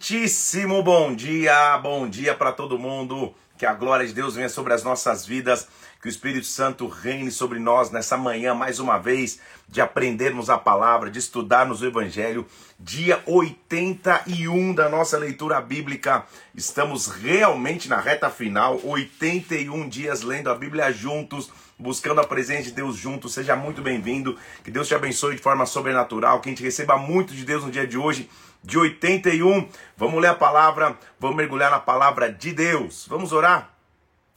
[0.00, 3.34] Muitíssimo bom dia, bom dia para todo mundo.
[3.58, 5.66] Que a glória de Deus venha sobre as nossas vidas,
[6.00, 10.56] que o Espírito Santo reine sobre nós nessa manhã, mais uma vez, de aprendermos a
[10.56, 12.46] palavra, de estudarmos o Evangelho.
[12.78, 16.24] Dia 81 da nossa leitura bíblica.
[16.54, 22.72] Estamos realmente na reta final, 81 dias lendo a Bíblia juntos buscando a presença de
[22.72, 23.32] Deus juntos.
[23.32, 24.36] Seja muito bem-vindo.
[24.64, 26.40] Que Deus te abençoe de forma sobrenatural.
[26.40, 28.28] Que a gente receba muito de Deus no dia de hoje,
[28.62, 29.68] de 81.
[29.96, 33.06] Vamos ler a palavra, vamos mergulhar na palavra de Deus.
[33.08, 33.74] Vamos orar?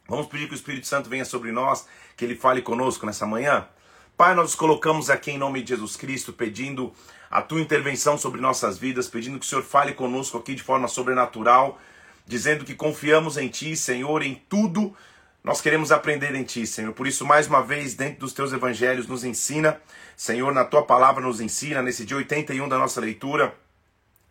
[0.08, 3.68] Vamos pedir que o Espírito Santo venha sobre nós, que ele fale conosco nessa manhã.
[4.18, 6.94] Pai, nós nos colocamos aqui em nome de Jesus Cristo, pedindo
[7.30, 10.88] a tua intervenção sobre nossas vidas, pedindo que o Senhor fale conosco aqui de forma
[10.88, 11.80] sobrenatural,
[12.26, 14.94] dizendo que confiamos em Ti, Senhor, em tudo
[15.44, 16.94] nós queremos aprender em Ti, Senhor.
[16.94, 19.82] Por isso, mais uma vez, dentro dos Teus evangelhos, nos ensina.
[20.16, 23.54] Senhor, na Tua palavra nos ensina, nesse dia 81 da nossa leitura.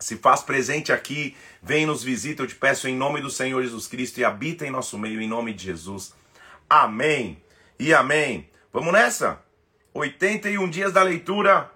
[0.01, 3.87] Se faz presente aqui, vem nos visita, eu te peço em nome do Senhor Jesus
[3.87, 6.13] Cristo e habita em nosso meio, em nome de Jesus.
[6.67, 7.41] Amém
[7.79, 8.49] e amém.
[8.73, 9.39] Vamos nessa?
[9.93, 11.69] 81 dias da leitura.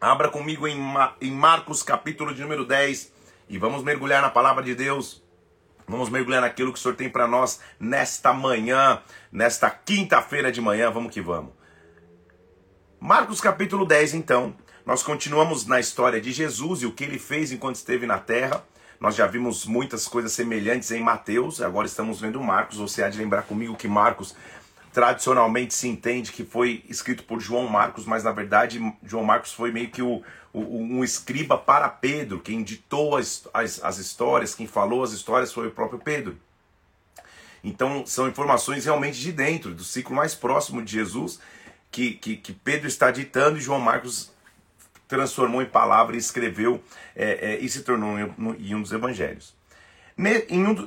[0.00, 3.12] Abra comigo em, Marcos, capítulo de número 10,
[3.48, 5.22] e vamos mergulhar na palavra de Deus.
[5.88, 10.88] Vamos mergulhar naquilo que o Senhor tem para nós nesta manhã, nesta quinta-feira de manhã.
[10.90, 11.52] Vamos que vamos.
[13.00, 14.56] Marcos capítulo 10, então.
[14.84, 18.64] Nós continuamos na história de Jesus e o que ele fez enquanto esteve na terra.
[18.98, 22.78] Nós já vimos muitas coisas semelhantes em Mateus, agora estamos vendo Marcos.
[22.78, 24.34] Você há de lembrar comigo que Marcos
[24.92, 29.70] tradicionalmente se entende que foi escrito por João Marcos, mas na verdade João Marcos foi
[29.70, 30.22] meio que o,
[30.52, 35.52] o um escriba para Pedro, quem ditou as, as, as histórias, quem falou as histórias
[35.52, 36.36] foi o próprio Pedro.
[37.62, 41.40] Então são informações realmente de dentro, do ciclo mais próximo de Jesus,
[41.90, 44.31] que, que, que Pedro está ditando e João Marcos
[45.12, 46.82] transformou em palavra e escreveu
[47.14, 49.54] é, é, e se tornou em, um dos evangelhos.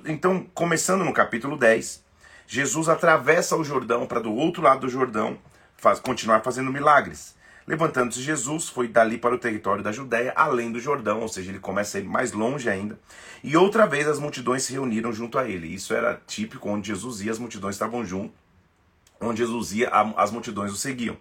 [0.03, 2.03] Então, começando no capítulo 10,
[2.47, 5.38] Jesus atravessa o Jordão para do outro lado do Jordão
[5.77, 7.35] faz, continuar fazendo milagres.
[7.67, 11.59] Levantando-se Jesus, foi dali para o território da Judéia, além do Jordão, ou seja, ele
[11.59, 13.00] começa a ir mais longe ainda.
[13.44, 15.67] E outra vez as multidões se reuniram junto a ele.
[15.67, 18.33] Isso era típico, onde Jesus ia, as multidões estavam junto.
[19.21, 21.16] Onde Jesus ia, as multidões o seguiam.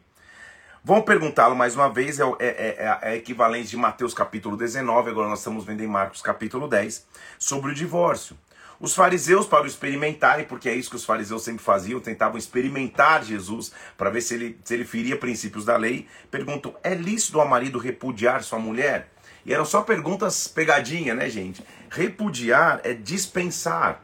[0.87, 5.31] Vamos perguntá-lo mais uma vez, é, é, é, é equivalente de Mateus capítulo 19, agora
[5.31, 7.07] nós estamos vendo em Marcos capítulo 10,
[7.39, 8.37] sobre o divórcio.
[8.79, 13.25] Os fariseus, para o experimentarem, porque é isso que os fariseus sempre faziam, tentavam experimentar
[13.25, 17.49] Jesus para ver se ele, se ele feria princípios da lei, perguntam: é lícito ao
[17.49, 19.09] marido repudiar sua mulher?
[19.47, 21.65] E eram só perguntas pegadinha, né, gente?
[21.89, 24.03] Repudiar é dispensar.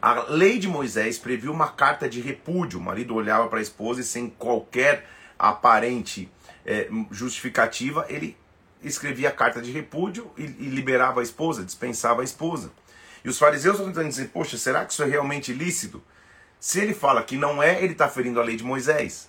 [0.00, 2.78] A lei de Moisés previu uma carta de repúdio.
[2.78, 6.30] O marido olhava para a esposa e, sem qualquer aparente
[6.66, 8.36] é, justificativa, ele
[8.82, 12.70] escrevia a carta de repúdio e, e liberava a esposa, dispensava a esposa.
[13.24, 16.02] E os fariseus estão tentando dizer, poxa, será que isso é realmente lícito?
[16.60, 19.28] Se ele fala que não é, ele está ferindo a lei de Moisés.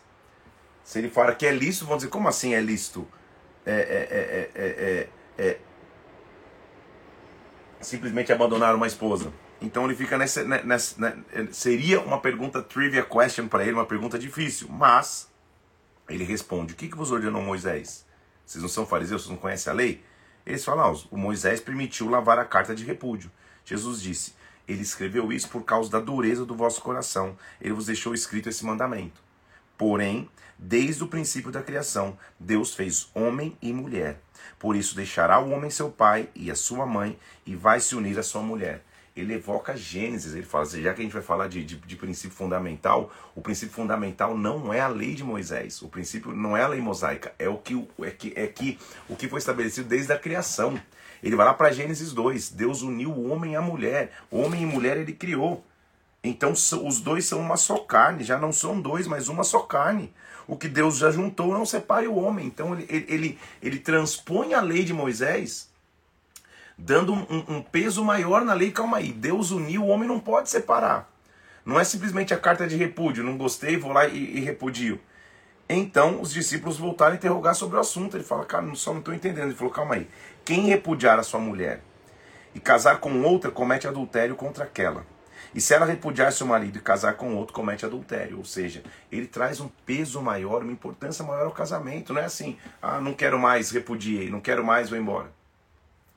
[0.83, 3.07] Se ele fala que é lícito, vão dizer, como assim é lícito?
[3.65, 5.57] É, é, é, é
[7.81, 9.31] simplesmente abandonar uma esposa.
[9.61, 14.17] Então ele fica nessa, nessa, nessa seria uma pergunta trivia question para ele, uma pergunta
[14.17, 15.28] difícil, mas
[16.09, 18.05] ele responde: O que, que vos ordenou Moisés?
[18.45, 20.03] Vocês não são fariseus, vocês não conhecem a lei?
[20.45, 23.31] Eles falam: ah, O Moisés permitiu lavar a carta de repúdio.
[23.63, 24.33] Jesus disse:
[24.67, 27.37] Ele escreveu isso por causa da dureza do vosso coração.
[27.61, 29.21] Ele vos deixou escrito esse mandamento.
[29.77, 34.19] Porém, desde o princípio da criação, Deus fez homem e mulher.
[34.57, 38.19] Por isso deixará o homem seu pai e a sua mãe e vai se unir
[38.19, 38.83] à sua mulher.
[39.19, 42.35] Ele evoca Gênesis, ele fala, já que a gente vai falar de, de, de, princípio
[42.35, 46.67] fundamental, o princípio fundamental não é a lei de Moisés, o princípio não é a
[46.67, 50.17] lei mosaica, é o que, é que, é que o que foi estabelecido desde a
[50.17, 50.79] criação.
[51.21, 52.51] Ele vai lá para Gênesis 2.
[52.51, 54.11] Deus uniu o homem a mulher.
[54.31, 55.65] Homem e mulher ele criou.
[56.23, 58.23] Então os dois são uma só carne.
[58.23, 60.13] Já não são dois, mas uma só carne.
[60.47, 62.47] O que Deus já juntou não separe o homem.
[62.47, 65.68] Então ele, ele, ele, ele transpõe a lei de Moisés,
[66.79, 68.71] dando um, um peso maior na lei.
[68.71, 69.11] Calma aí.
[69.11, 71.11] Deus uniu, o homem não pode separar.
[71.65, 73.23] Não é simplesmente a carta de repúdio.
[73.23, 74.99] Não gostei, vou lá e, e repudio.
[75.67, 78.17] Então os discípulos voltaram a interrogar sobre o assunto.
[78.17, 79.47] Ele fala, cara, só não estou entendendo.
[79.47, 80.07] Ele falou, calma aí.
[80.43, 81.81] Quem repudiar a sua mulher
[82.55, 85.05] e casar com outra, comete adultério contra aquela.
[85.53, 88.37] E se ela repudiar seu marido e casar com outro, comete adultério.
[88.37, 92.13] Ou seja, ele traz um peso maior, uma importância maior ao casamento.
[92.13, 95.38] Não é assim, ah, não quero mais, repudiei, não quero mais, vou embora.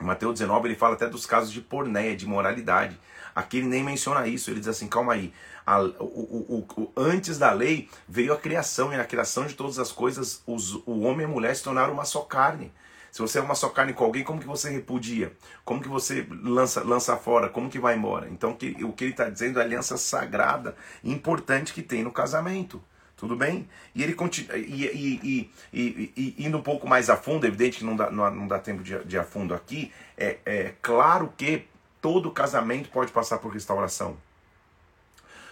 [0.02, 2.98] Em Mateus 19 ele fala até dos casos de pornéia, de moralidade.
[3.34, 5.32] Aqui ele nem menciona isso, ele diz assim, calma aí.
[5.64, 9.78] A, o, o, o, antes da lei veio a criação, e na criação de todas
[9.78, 12.72] as coisas, os, o homem e a mulher se tornaram uma só carne.
[13.12, 15.32] Se você ama só carne com alguém, como que você repudia?
[15.64, 17.48] Como que você lança, lança fora?
[17.48, 18.28] Como que vai embora?
[18.28, 22.10] Então que, o que ele está dizendo é a aliança sagrada, importante que tem no
[22.10, 22.82] casamento.
[23.22, 23.68] Tudo bem?
[23.94, 24.58] E ele continua.
[24.58, 24.84] E,
[25.32, 28.48] e, e, indo um pouco mais a fundo, é evidente que não dá, não, não
[28.48, 31.64] dá tempo de, de a fundo aqui, é, é claro que
[32.00, 34.16] todo casamento pode passar por restauração.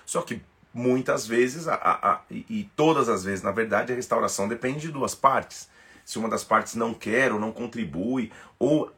[0.04, 0.42] Só que
[0.74, 4.88] muitas vezes, a, a, a, e todas as vezes, na verdade, a restauração depende de
[4.88, 5.68] duas partes.
[6.04, 8.92] Se uma das partes não quer ou não contribui, ou,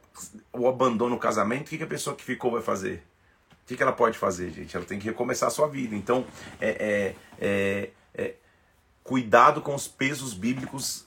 [0.51, 3.03] ou abandona o casamento, o que, que a pessoa que ficou vai fazer?
[3.51, 4.75] O que, que ela pode fazer, gente?
[4.75, 5.95] Ela tem que recomeçar a sua vida.
[5.95, 6.25] Então,
[6.59, 8.33] é, é, é, é
[9.03, 11.05] cuidado com os pesos bíblicos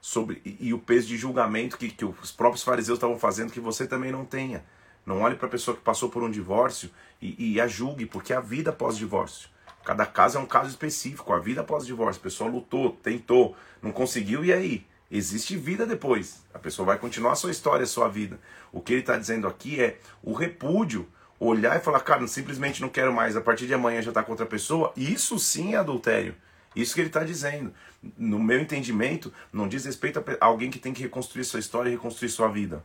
[0.00, 3.60] sobre e, e o peso de julgamento que, que os próprios fariseus estavam fazendo que
[3.60, 4.64] você também não tenha.
[5.06, 6.90] Não olhe para a pessoa que passou por um divórcio
[7.20, 9.48] e, e a julgue, porque a vida pós-divórcio.
[9.84, 11.32] Cada caso é um caso específico.
[11.32, 14.86] A vida pós-divórcio, a pessoa lutou, tentou, não conseguiu, e aí?
[15.10, 16.42] Existe vida depois.
[16.52, 18.40] A pessoa vai continuar a sua história, a sua vida.
[18.72, 21.06] O que ele está dizendo aqui é o repúdio,
[21.38, 24.32] olhar e falar, cara, simplesmente não quero mais, a partir de amanhã já está com
[24.32, 24.92] outra pessoa.
[24.96, 26.34] Isso sim é adultério.
[26.74, 27.72] Isso que ele está dizendo.
[28.18, 31.92] No meu entendimento, não diz respeito a alguém que tem que reconstruir sua história e
[31.92, 32.82] reconstruir sua vida.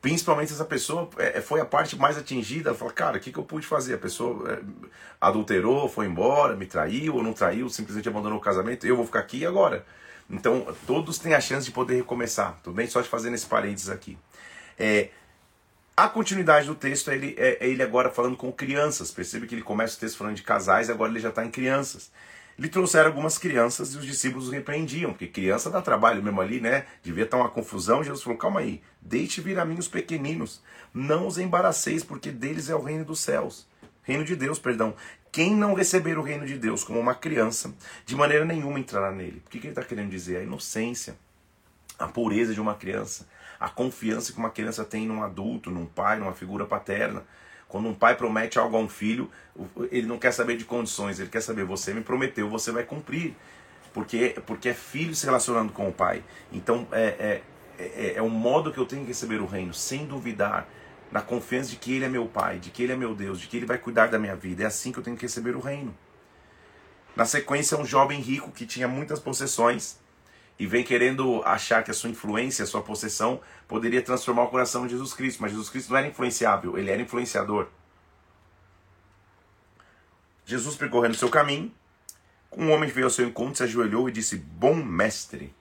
[0.00, 2.74] Principalmente essa pessoa é, é, foi a parte mais atingida.
[2.74, 3.94] Fala, cara, o que, que eu pude fazer?
[3.94, 4.58] A pessoa é,
[5.20, 8.86] adulterou, foi embora, me traiu ou não traiu, simplesmente abandonou o casamento.
[8.86, 9.84] Eu vou ficar aqui agora.
[10.28, 12.58] Então, todos têm a chance de poder recomeçar.
[12.62, 12.86] Tudo bem?
[12.86, 14.16] Só de fazer nesse parênteses aqui.
[14.78, 15.10] É,
[16.04, 19.10] a continuidade do texto é ele, é, é ele agora falando com crianças.
[19.10, 22.10] Percebe que ele começa o texto falando de casais, agora ele já está em crianças.
[22.58, 26.86] Lhe trouxeram algumas crianças e os discípulos repreendiam, porque criança dá trabalho mesmo ali, né?
[27.02, 28.02] Devia estar uma confusão.
[28.02, 30.62] Jesus falou: calma aí, deixe vir a mim os pequeninos,
[30.92, 33.66] não os embaraceis, porque deles é o reino dos céus.
[34.02, 34.94] Reino de Deus, perdão.
[35.30, 37.72] Quem não receber o reino de Deus como uma criança,
[38.04, 39.42] de maneira nenhuma entrará nele.
[39.46, 40.38] O que, que ele está querendo dizer?
[40.38, 41.16] A inocência,
[41.98, 43.26] a pureza de uma criança,
[43.60, 47.22] a confiança que uma criança tem num adulto, num pai, numa figura paterna.
[47.68, 49.30] Quando um pai promete algo a um filho,
[49.90, 53.36] ele não quer saber de condições, ele quer saber, você me prometeu, você vai cumprir.
[53.92, 56.24] Porque, porque é filho se relacionando com o pai.
[56.50, 57.42] Então é, é,
[57.78, 60.66] é, é um modo que eu tenho que receber o reino, sem duvidar,
[61.12, 63.46] na confiança de que ele é meu pai, de que ele é meu Deus, de
[63.46, 64.62] que ele vai cuidar da minha vida.
[64.62, 65.94] É assim que eu tenho que receber o reino.
[67.14, 69.98] Na sequência, um jovem rico que tinha muitas possessões
[70.60, 74.86] e vem querendo achar que a sua influência, a sua possessão, poderia transformar o coração
[74.86, 75.40] de Jesus Cristo.
[75.40, 77.68] Mas Jesus Cristo não era influenciável, ele era influenciador.
[80.44, 81.72] Jesus percorrendo seu caminho,
[82.54, 85.54] um homem veio ao seu encontro, se ajoelhou e disse: Bom mestre,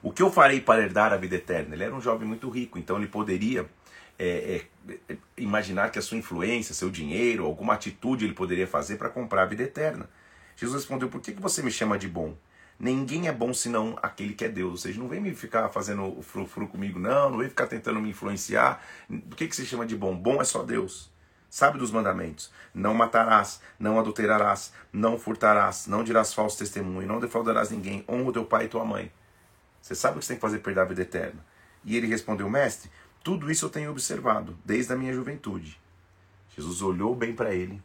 [0.00, 1.74] o que eu farei para herdar a vida eterna?
[1.74, 3.68] Ele era um jovem muito rico, então ele poderia
[4.16, 4.62] é,
[5.08, 9.42] é, imaginar que a sua influência, seu dinheiro, alguma atitude ele poderia fazer para comprar
[9.42, 10.08] a vida eterna.
[10.54, 12.36] Jesus respondeu: Por que, que você me chama de bom?
[12.78, 14.70] Ninguém é bom senão aquele que é Deus.
[14.70, 17.30] Ou seja, não vem me ficar fazendo frufru comigo, não.
[17.30, 18.82] Não vem ficar tentando me influenciar.
[19.10, 20.16] O que, que se chama de bom?
[20.16, 21.10] Bom é só Deus.
[21.50, 22.52] Sabe dos mandamentos?
[22.74, 28.04] Não matarás, não adulterarás, não furtarás, não dirás falso testemunho, não defraudarás ninguém.
[28.06, 29.10] Honra teu pai e tua mãe.
[29.80, 31.44] Você sabe o que você tem que fazer para perder a vida eterna?
[31.84, 32.90] E ele respondeu, mestre,
[33.24, 35.80] tudo isso eu tenho observado desde a minha juventude.
[36.54, 37.82] Jesus olhou bem para ele,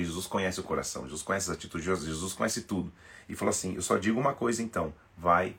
[0.00, 2.92] porque Jesus conhece o coração, Jesus conhece as atitudes, Jesus conhece tudo.
[3.28, 5.56] E falou assim: Eu só digo uma coisa então, vai,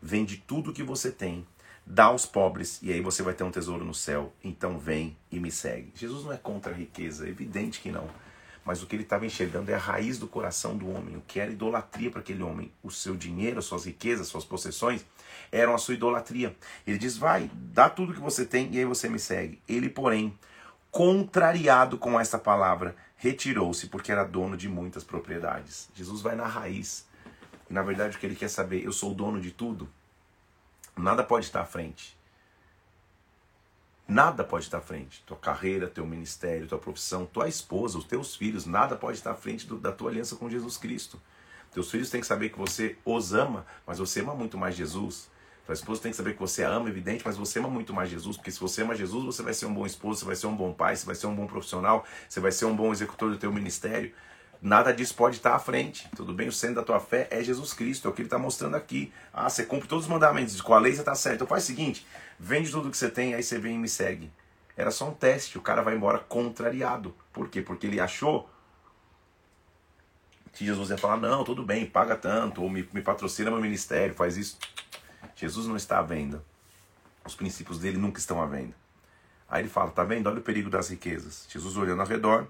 [0.00, 1.46] vende tudo que você tem,
[1.86, 4.32] dá aos pobres, e aí você vai ter um tesouro no céu.
[4.44, 5.92] Então vem e me segue.
[5.94, 8.08] Jesus não é contra a riqueza, é evidente que não.
[8.64, 11.40] Mas o que ele estava enxergando é a raiz do coração do homem, o que
[11.40, 12.70] era idolatria para aquele homem.
[12.82, 15.06] O seu dinheiro, as suas riquezas, as suas possessões
[15.50, 16.54] eram a sua idolatria.
[16.86, 19.62] Ele diz: Vai, dá tudo que você tem e aí você me segue.
[19.66, 20.38] Ele, porém,
[20.90, 25.90] contrariado com essa palavra, retirou-se porque era dono de muitas propriedades.
[25.94, 27.06] Jesus vai na raiz.
[27.68, 29.88] E na verdade o que ele quer saber, eu sou o dono de tudo.
[30.96, 32.16] Nada pode estar à frente.
[34.06, 35.22] Nada pode estar à frente.
[35.26, 39.34] Tua carreira, teu ministério, tua profissão, tua esposa, os teus filhos, nada pode estar à
[39.34, 41.20] frente do, da tua aliança com Jesus Cristo.
[41.72, 45.28] Teus filhos têm que saber que você os ama, mas você ama muito mais Jesus.
[45.68, 48.38] Tua esposa tem que saber que você ama, evidente, mas você ama muito mais Jesus,
[48.38, 50.56] porque se você ama Jesus, você vai ser um bom esposo, você vai ser um
[50.56, 53.36] bom pai, você vai ser um bom profissional, você vai ser um bom executor do
[53.36, 54.14] teu ministério.
[54.62, 56.08] Nada disso pode estar à frente.
[56.16, 56.48] Tudo bem?
[56.48, 59.12] O centro da tua fé é Jesus Cristo, é o que ele está mostrando aqui.
[59.30, 61.34] Ah, você cumpre todos os mandamentos, com a lei você está certo.
[61.34, 62.06] Então faz o seguinte:
[62.40, 64.32] vende tudo que você tem, aí você vem e me segue.
[64.74, 67.14] Era só um teste, o cara vai embora contrariado.
[67.30, 67.60] Por quê?
[67.60, 68.48] Porque ele achou
[70.54, 74.14] que Jesus ia falar: não, tudo bem, paga tanto, ou me, me patrocina meu ministério,
[74.14, 74.56] faz isso.
[75.34, 76.44] Jesus não está à venda.
[77.24, 78.74] Os princípios dele nunca estão à venda.
[79.48, 80.28] Aí ele fala: tá vendo?
[80.28, 81.46] Olha o perigo das riquezas.
[81.48, 82.46] Jesus olhando ao redor,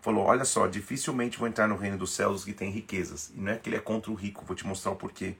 [0.00, 3.30] falou: Olha só, dificilmente vão entrar no reino dos céus os que têm riquezas.
[3.34, 5.36] E não é que ele é contra o rico, vou te mostrar o porquê.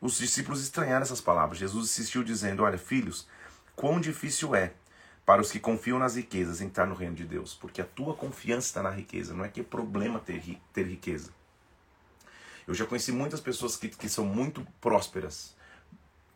[0.00, 1.58] os discípulos estranharam essas palavras.
[1.58, 3.26] Jesus insistiu dizendo: Olha, filhos,
[3.76, 4.72] quão difícil é
[5.28, 8.68] para os que confiam nas riquezas entrar no reino de Deus, porque a tua confiança
[8.68, 11.30] está na riqueza, não é que é problema ter, ter riqueza.
[12.66, 15.54] Eu já conheci muitas pessoas que, que são muito prósperas,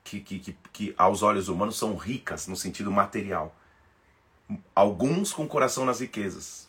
[0.04, 3.54] que, que, que, que aos olhos humanos são ricas no sentido material.
[4.74, 6.68] Alguns com coração nas riquezas,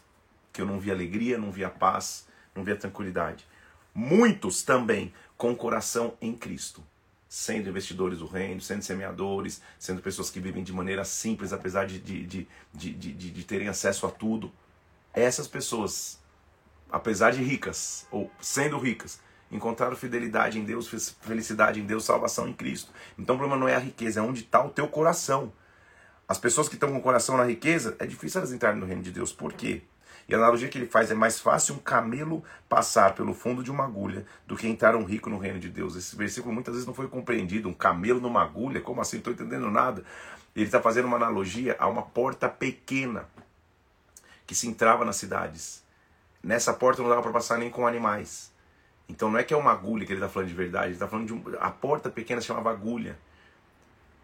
[0.51, 3.45] que eu não vi alegria, não vi a paz, não vi a tranquilidade.
[3.93, 6.83] Muitos também com coração em Cristo,
[7.27, 11.99] sendo investidores do reino, sendo semeadores, sendo pessoas que vivem de maneira simples, apesar de,
[11.99, 14.51] de, de, de, de, de terem acesso a tudo.
[15.13, 16.19] Essas pessoas,
[16.91, 19.19] apesar de ricas, ou sendo ricas,
[19.53, 20.87] encontraram fidelidade em Deus,
[21.21, 22.91] felicidade em Deus, salvação em Cristo.
[23.17, 25.53] Então o problema não é a riqueza, é onde está o teu coração.
[26.27, 29.03] As pessoas que estão com o coração na riqueza, é difícil elas entrarem no reino
[29.03, 29.31] de Deus.
[29.31, 29.83] Por quê?
[30.27, 33.69] E a analogia que ele faz é mais fácil um camelo passar pelo fundo de
[33.69, 35.95] uma agulha do que entrar um rico no reino de Deus.
[35.95, 37.67] Esse versículo muitas vezes não foi compreendido.
[37.67, 39.17] Um camelo numa agulha, como assim?
[39.17, 40.03] Não estou entendendo nada.
[40.55, 43.27] Ele está fazendo uma analogia a uma porta pequena
[44.47, 45.83] que se entrava nas cidades.
[46.41, 48.52] Nessa porta não dava para passar nem com animais.
[49.07, 51.07] Então não é que é uma agulha que ele está falando de verdade, ele está
[51.07, 53.17] falando de um, a porta pequena se chamava agulha.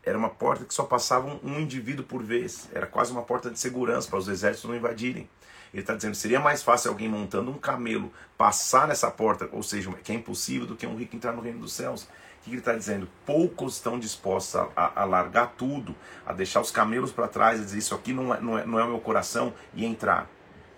[0.03, 2.69] Era uma porta que só passava um, um indivíduo por vez.
[2.74, 5.29] Era quase uma porta de segurança para os exércitos não invadirem.
[5.74, 9.91] Ele está dizendo seria mais fácil alguém montando um camelo passar nessa porta, ou seja,
[10.03, 12.03] que é impossível, do que um rico entrar no reino dos céus.
[12.03, 13.07] O que ele está dizendo?
[13.25, 15.93] Poucos estão dispostos a, a, a, largar tudo,
[16.25, 18.79] a deixar os camelos para trás e dizer isso aqui não é, não, é, não
[18.79, 20.27] é o meu coração e entrar.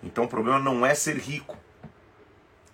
[0.02, 1.56] Então o problema não é ser rico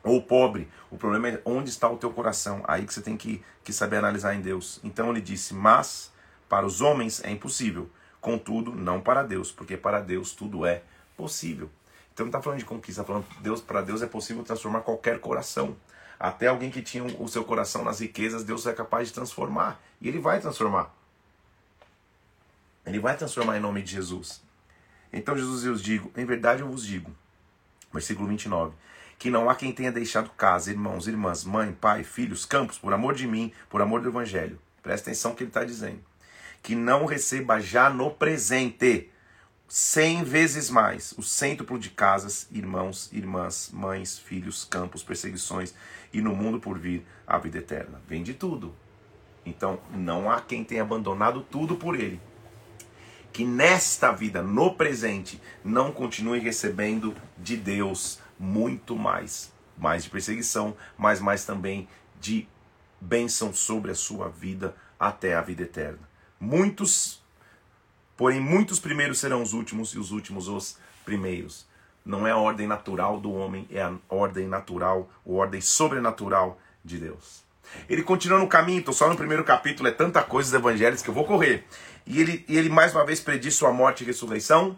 [0.08, 2.62] ou pobre, o problema é onde está o teu coração.
[2.66, 4.80] Aí que você tem que, que saber analisar em Deus.
[4.82, 6.10] Então ele disse: Mas
[6.48, 10.82] para os homens é impossível, contudo, não para Deus, porque para Deus tudo é
[11.16, 11.70] possível.
[12.12, 15.20] Então não está falando de conquista, está falando Deus, para Deus é possível transformar qualquer
[15.20, 15.76] coração.
[16.18, 19.80] Até alguém que tinha o seu coração nas riquezas, Deus é capaz de transformar.
[20.00, 20.92] E Ele vai transformar.
[22.84, 24.42] Ele vai transformar em nome de Jesus.
[25.12, 27.10] Então Jesus eu vos digo, em verdade eu vos digo,
[27.92, 28.74] versículo 29,
[29.18, 33.14] que não há quem tenha deixado casa, irmãos, irmãs, mãe, pai, filhos, campos, por amor
[33.14, 34.58] de mim, por amor do Evangelho.
[34.82, 36.00] Presta atenção no que ele está dizendo.
[36.62, 39.10] Que não receba já no presente
[39.66, 45.75] cem vezes mais o cêntuplo de casas, irmãos, irmãs, mães, filhos, campos, perseguições
[46.12, 48.00] e no mundo por vir a vida eterna.
[48.06, 48.75] Vem de tudo.
[49.44, 52.20] Então não há quem tenha abandonado tudo por ele.
[53.32, 59.52] Que nesta vida, no presente, não continue recebendo de Deus muito mais.
[59.76, 61.88] Mais de perseguição, mas mais também
[62.21, 62.49] de
[63.00, 66.09] bênção sobre a sua vida até a vida eterna.
[66.40, 67.23] Muitos
[68.18, 71.64] Porém, muitos primeiros serão os últimos e os últimos os primeiros.
[72.04, 76.99] Não é a ordem natural do homem, é a ordem natural, a ordem sobrenatural de
[76.99, 77.45] Deus.
[77.88, 81.09] Ele continua no caminho, estou só no primeiro capítulo, é tanta coisa dos evangelhos que
[81.09, 81.64] eu vou correr.
[82.04, 84.76] E ele, e ele mais uma vez prediz sua morte e ressurreição,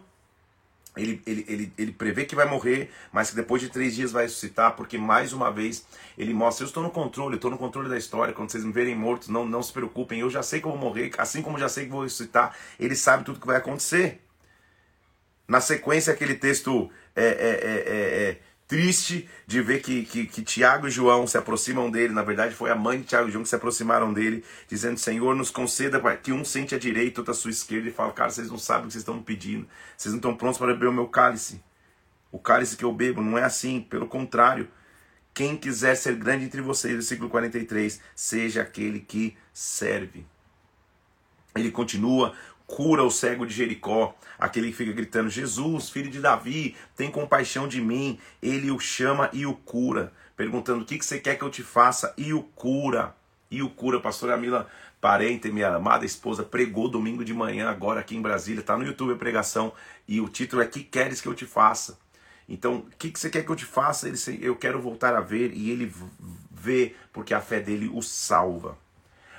[0.95, 4.23] ele, ele, ele, ele prevê que vai morrer, mas que depois de três dias vai
[4.23, 5.85] ressuscitar, porque mais uma vez
[6.17, 8.33] ele mostra: eu estou no controle, estou no controle da história.
[8.33, 10.79] Quando vocês me verem mortos, não, não se preocupem, eu já sei que eu vou
[10.79, 12.55] morrer, assim como já sei que vou ressuscitar.
[12.77, 14.21] Ele sabe tudo que vai acontecer.
[15.47, 18.39] Na sequência, aquele texto é, é, é, é
[18.71, 22.13] triste de ver que, que, que, Tiago e João se aproximam dele.
[22.13, 25.35] Na verdade, foi a mãe de Tiago e João que se aproximaram dele, dizendo: Senhor,
[25.35, 28.49] nos conceda que um sente à direita, outro à sua esquerda, e fala: Cara, vocês
[28.49, 31.09] não sabem o que vocês estão pedindo, vocês não estão prontos para beber o meu
[31.09, 31.61] cálice.
[32.31, 34.69] O cálice que eu bebo não é assim, pelo contrário.
[35.33, 40.25] Quem quiser ser grande entre vocês, versículo 43, seja aquele que serve.
[41.53, 42.33] Ele continua
[42.71, 47.67] cura o cego de Jericó, aquele que fica gritando: Jesus, filho de Davi, tem compaixão
[47.67, 48.17] de mim.
[48.41, 52.13] Ele o chama e o cura, perguntando: O que você quer que eu te faça?
[52.17, 53.13] E o cura.
[53.49, 54.69] E o cura, pastor Amila
[55.01, 59.13] Parente, minha amada esposa, pregou domingo de manhã, agora aqui em Brasília, está no YouTube
[59.13, 59.73] a pregação,
[60.07, 61.99] e o título é Que Queres Que Eu Te Faça?
[62.47, 64.07] Então, o que, você quer que eu te faça?
[64.07, 65.91] Ele, eu quero voltar a ver, e ele
[66.51, 68.77] vê, porque a fé dele o salva.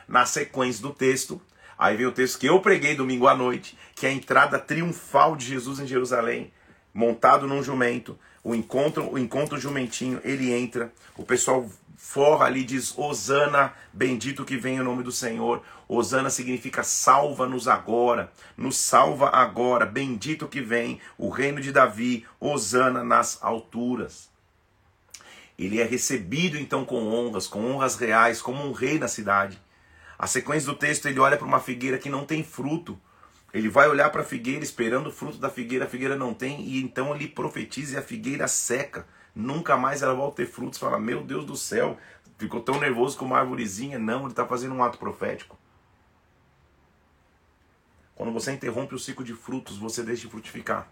[0.08, 1.40] Na sequência do texto,
[1.82, 5.34] Aí vem o texto que eu preguei domingo à noite, que é a entrada triunfal
[5.34, 6.52] de Jesus em Jerusalém,
[6.94, 8.16] montado num jumento.
[8.44, 14.56] O encontro, o encontro jumentinho, ele entra, o pessoal forra ali diz: "Hosana, bendito que
[14.56, 15.60] vem o nome do Senhor".
[15.88, 23.02] Hosana significa salva-nos agora, nos salva agora, bendito que vem o reino de Davi, Hosana
[23.02, 24.30] nas alturas.
[25.58, 29.60] Ele é recebido então com honras, com honras reais, como um rei na cidade.
[30.22, 32.96] A sequência do texto, ele olha para uma figueira que não tem fruto.
[33.52, 36.60] Ele vai olhar para a figueira esperando o fruto da figueira, a figueira não tem,
[36.60, 39.04] e então ele profetiza e a figueira seca.
[39.34, 40.78] Nunca mais ela volta a ter frutos.
[40.78, 41.98] Fala, meu Deus do céu,
[42.38, 43.98] ficou tão nervoso com uma árvorezinha.
[43.98, 45.58] Não, ele está fazendo um ato profético.
[48.14, 50.86] Quando você interrompe o ciclo de frutos, você deixa de frutificar.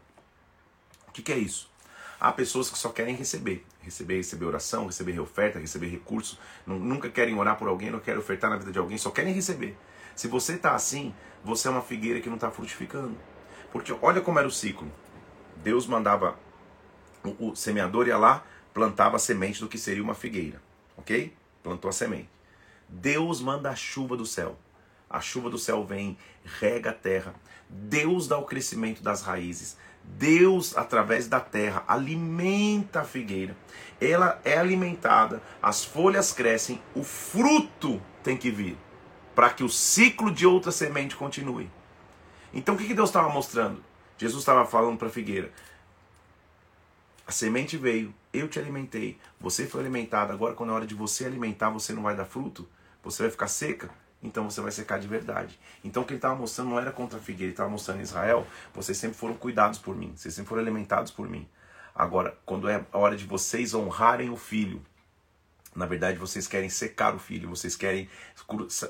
[1.06, 1.70] O que, que é isso?
[2.18, 3.64] Há pessoas que só querem receber.
[3.82, 6.38] Receber, receber oração, receber oferta, receber recurso.
[6.66, 9.76] Nunca querem orar por alguém, não querem ofertar na vida de alguém, só querem receber.
[10.14, 13.16] Se você está assim, você é uma figueira que não está frutificando.
[13.72, 14.90] Porque olha como era o ciclo.
[15.56, 16.38] Deus mandava,
[17.24, 18.44] o, o semeador ia lá,
[18.74, 20.60] plantava a semente do que seria uma figueira.
[20.96, 21.34] Ok?
[21.62, 22.28] Plantou a semente.
[22.88, 24.58] Deus manda a chuva do céu.
[25.08, 27.34] A chuva do céu vem, rega a terra.
[27.68, 29.76] Deus dá o crescimento das raízes.
[30.16, 33.56] Deus, através da terra, alimenta a figueira.
[34.00, 38.76] Ela é alimentada, as folhas crescem, o fruto tem que vir
[39.34, 41.70] para que o ciclo de outra semente continue.
[42.52, 43.82] Então o que Deus estava mostrando?
[44.18, 45.50] Jesus estava falando para a figueira:
[47.26, 50.32] a semente veio, eu te alimentei, você foi alimentado.
[50.32, 52.68] Agora, quando é hora de você alimentar, você não vai dar fruto,
[53.02, 53.90] você vai ficar seca
[54.22, 55.58] então você vai secar de verdade.
[55.82, 58.46] Então o que ele estava mostrando não era contra a figueira, ele estava mostrando Israel,
[58.74, 61.48] vocês sempre foram cuidados por mim, vocês sempre foram alimentados por mim.
[61.94, 64.82] Agora, quando é a hora de vocês honrarem o filho,
[65.74, 68.08] na verdade vocês querem secar o filho, vocês querem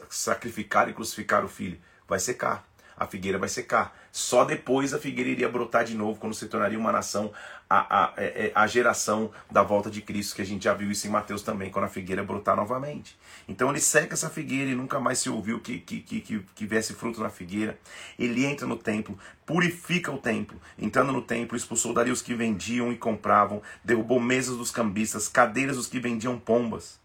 [0.09, 2.69] sacrificar e crucificar o filho, vai secar
[3.00, 3.97] a figueira vai secar.
[4.12, 7.33] Só depois a figueira iria brotar de novo, quando se tornaria uma nação,
[7.69, 10.90] a, a, é, é, a, geração da volta de Cristo, que a gente já viu
[10.90, 13.19] isso em Mateus também, quando a figueira brotar novamente.
[13.49, 16.66] Então ele seca essa figueira e nunca mais se ouviu que, que, que, que, que
[16.66, 17.78] viesse fruto na figueira.
[18.19, 20.61] Ele entra no templo, purifica o templo.
[20.78, 25.76] Entrando no templo, expulsou dali os que vendiam e compravam, derrubou mesas dos cambistas, cadeiras
[25.76, 27.00] dos que vendiam pombas.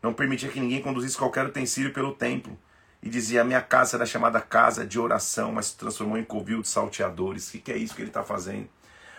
[0.00, 2.56] Não permitia que ninguém conduzisse qualquer utensílio pelo templo
[3.04, 6.62] e dizia: a minha casa era chamada casa de oração, mas se transformou em covil
[6.62, 7.48] de salteadores.
[7.48, 8.66] O que, que é isso que ele está fazendo?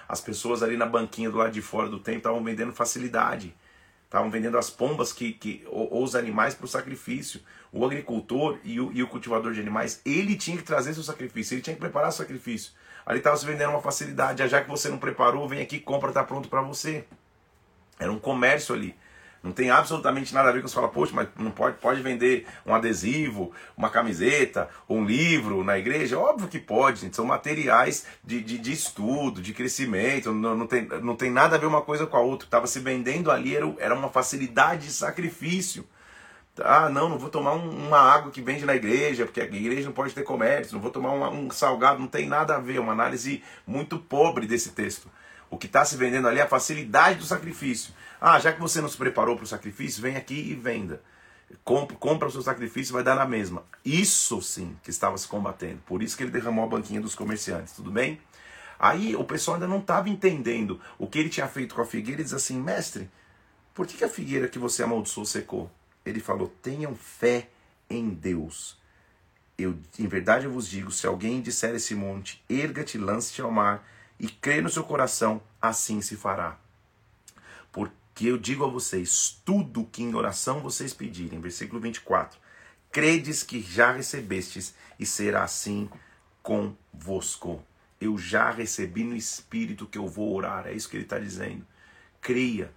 [0.10, 3.56] As pessoas ali na banquinha do lado de fora do templo estavam vendendo facilidade.
[4.06, 7.42] Estavam vendendo as pombas que, que, ou, ou os animais para o sacrifício.
[7.72, 11.54] O agricultor e o, e o cultivador de animais, ele tinha que trazer seu sacrifício,
[11.54, 12.72] ele tinha que preparar seu sacrifício.
[13.06, 14.48] Ali estava se vendendo uma facilidade.
[14.48, 17.05] Já que você não preparou, vem aqui, compra, está pronto para você.
[18.00, 18.96] Era um comércio ali.
[19.46, 22.48] Não tem absolutamente nada a ver com você fala, poxa, mas não pode, pode vender
[22.66, 26.18] um adesivo, uma camiseta, um livro na igreja?
[26.18, 27.16] Óbvio que pode, gente.
[27.16, 30.34] São materiais de, de, de estudo, de crescimento.
[30.34, 32.48] Não, não, tem, não tem nada a ver uma coisa com a outra.
[32.48, 35.88] Estava se vendendo ali, era, era uma facilidade de sacrifício.
[36.64, 39.86] Ah, não, não vou tomar um, uma água que vende na igreja, porque a igreja
[39.86, 42.79] não pode ter comércio, não vou tomar uma, um salgado, não tem nada a ver,
[42.79, 45.08] uma análise muito pobre desse texto.
[45.51, 47.94] O que está se vendendo ali é a facilidade do sacrifício.
[48.20, 51.01] Ah, já que você não se preparou para o sacrifício, vem aqui e venda.
[51.64, 53.64] Compra, compra o seu sacrifício vai dar na mesma.
[53.84, 55.80] Isso sim que estava se combatendo.
[55.86, 58.20] Por isso que ele derramou a banquinha dos comerciantes, tudo bem?
[58.80, 62.22] Aí o pessoal ainda não estava entendendo o que ele tinha feito com a figueira
[62.22, 63.10] e diz assim: Mestre,
[63.74, 65.72] por que, que a figueira que você amaldiçoou secou?
[66.06, 67.50] Ele falou: Tenham fé
[67.90, 68.78] em Deus.
[69.58, 73.88] Eu, em verdade eu vos digo: se alguém disser esse monte, erga-te, lance-te ao mar,
[74.20, 76.58] e crê no seu coração, assim se fará.
[78.16, 82.40] Que eu digo a vocês: tudo que em oração vocês pedirem, versículo 24,
[82.92, 85.90] credes que já recebestes e será assim
[86.42, 87.62] convosco.
[88.00, 91.66] Eu já recebi no Espírito que eu vou orar, é isso que ele está dizendo.
[92.22, 92.72] Creia.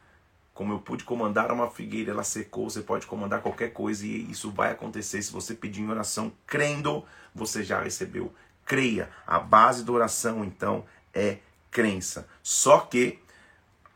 [0.53, 4.51] Como eu pude comandar uma figueira, ela secou, você pode comandar qualquer coisa e isso
[4.51, 5.23] vai acontecer.
[5.23, 8.35] Se você pedir em oração, crendo, você já recebeu.
[8.65, 9.09] Creia.
[9.25, 11.39] A base da oração, então, é
[11.71, 12.29] crença.
[12.43, 13.21] Só que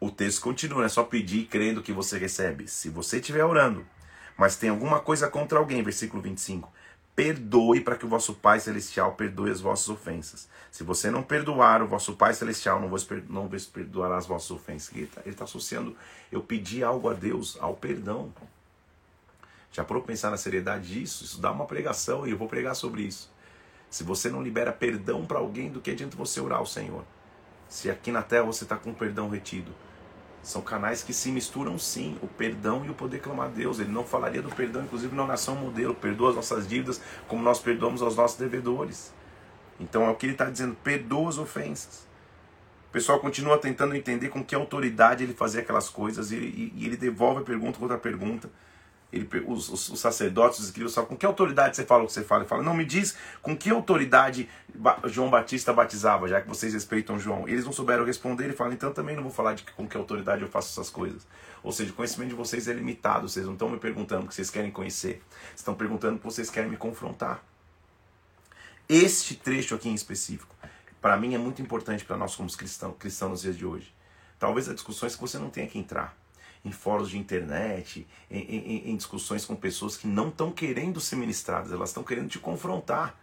[0.04, 2.66] o texto continua, é só pedir crendo que você recebe.
[2.66, 3.86] Se você estiver orando,
[4.36, 6.68] mas tem alguma coisa contra alguém, versículo 25,
[7.14, 10.48] perdoe para que o vosso Pai Celestial perdoe as vossas ofensas.
[10.72, 13.04] Se você não perdoar, o vosso Pai Celestial não vos,
[13.64, 14.92] perdoará as vossas ofensas.
[14.92, 15.96] Ele está tá associando
[16.32, 18.34] eu pedir algo a Deus ao perdão.
[19.70, 21.22] Já parou pensar na seriedade disso?
[21.22, 23.30] Isso dá uma pregação e eu vou pregar sobre isso.
[23.88, 27.04] Se você não libera perdão para alguém, do que adianta você orar ao Senhor?
[27.68, 29.72] Se aqui na terra você está com o perdão retido,
[30.42, 33.78] são canais que se misturam sim, o perdão e o poder clamar a Deus.
[33.78, 37.61] Ele não falaria do perdão, inclusive na oração modelo, perdoa as nossas dívidas como nós
[37.61, 39.14] perdoamos aos nossos devedores.
[39.78, 42.07] Então é o que ele está dizendo, perdoa as ofensas.
[42.88, 46.87] O pessoal continua tentando entender com que autoridade ele fazia aquelas coisas e, e, e
[46.87, 48.50] ele devolve a pergunta contra a pergunta.
[49.12, 52.12] Ele, os, os, os, sacerdotes, os escribas falam, com que autoridade você fala o que
[52.14, 52.42] você fala?
[52.42, 54.48] Ele fala, não, me diz com que autoridade
[55.05, 57.46] João Batista batizava, já que vocês respeitam João.
[57.46, 60.40] Eles não souberam responder, ele fala, então também não vou falar de com que autoridade
[60.40, 61.27] eu faço essas coisas.
[61.62, 64.35] Ou seja, o conhecimento de vocês é limitado, vocês não estão me perguntando o que
[64.35, 65.22] vocês querem conhecer,
[65.55, 67.44] estão perguntando o que vocês querem me confrontar.
[68.88, 70.55] Este trecho aqui em específico,
[71.03, 73.94] para mim é muito importante para nós como cristãos, cristãos nos dias de hoje.
[74.38, 76.16] Talvez há discussões que você não tenha que entrar.
[76.64, 81.16] Em fóruns de internet, em, em, em discussões com pessoas que não estão querendo ser
[81.16, 83.18] ministradas, elas estão querendo te confrontar.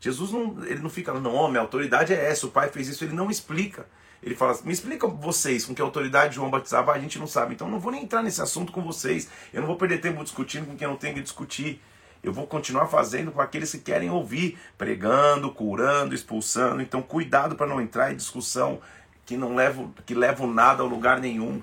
[0.00, 3.04] Jesus não, ele não fica, não, oh, minha autoridade é essa, o pai fez isso,
[3.04, 3.86] ele não explica.
[4.22, 7.54] Ele fala, me explica vocês com que autoridade João batizava, a gente não sabe.
[7.54, 9.28] Então não vou nem entrar nesse assunto com vocês.
[9.52, 11.80] Eu não vou perder tempo discutindo com quem não tem que discutir.
[12.22, 16.82] Eu vou continuar fazendo com aqueles que querem ouvir, pregando, curando, expulsando.
[16.82, 18.80] Então cuidado para não entrar em discussão
[19.24, 21.62] que não levam, que levam nada a lugar nenhum.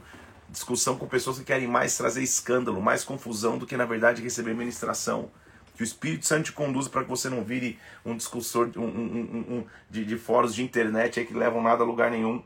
[0.50, 4.54] Discussão com pessoas que querem mais trazer escândalo, mais confusão do que na verdade receber
[4.54, 5.30] ministração.
[5.76, 9.58] Que o Espírito Santo te conduza para que você não vire um discussor um, um,
[9.58, 12.44] um, de, de fóruns de internet que levam nada a lugar nenhum.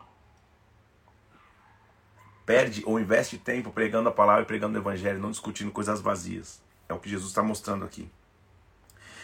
[2.46, 6.62] Perde ou investe tempo pregando a palavra e pregando o evangelho, não discutindo coisas vazias.
[6.90, 8.12] É o que Jesus está mostrando aqui.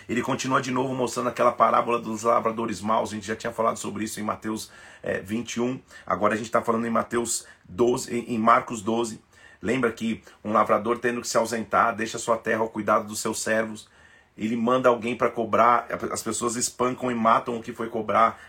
[0.07, 3.11] Ele continua de novo mostrando aquela parábola dos lavradores maus.
[3.11, 4.71] A gente já tinha falado sobre isso em Mateus
[5.03, 5.79] é, 21.
[6.05, 9.21] Agora a gente está falando em Mateus 12, em Marcos 12.
[9.61, 13.41] Lembra que um lavrador tendo que se ausentar, deixa sua terra ao cuidado dos seus
[13.41, 13.89] servos
[14.37, 18.39] ele manda alguém para cobrar, as pessoas espancam e matam o que foi cobrar,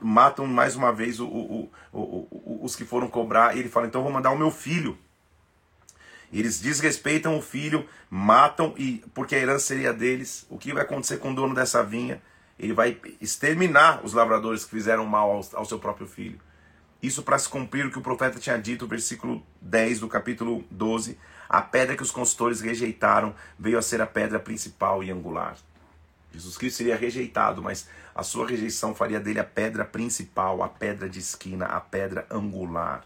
[0.00, 4.10] matam mais uma vez o, o, o, os que foram cobrar, ele fala: então vou
[4.10, 4.96] mandar o meu filho.
[6.34, 10.44] Eles desrespeitam o filho, matam, e porque a herança seria deles.
[10.50, 12.20] O que vai acontecer com o dono dessa vinha?
[12.58, 16.40] Ele vai exterminar os lavradores que fizeram mal ao, ao seu próprio filho.
[17.00, 21.16] Isso para se cumprir o que o profeta tinha dito, versículo 10 do capítulo 12.
[21.48, 25.56] A pedra que os consultores rejeitaram veio a ser a pedra principal e angular.
[26.32, 31.08] Jesus Cristo seria rejeitado, mas a sua rejeição faria dele a pedra principal, a pedra
[31.08, 33.04] de esquina, a pedra angular.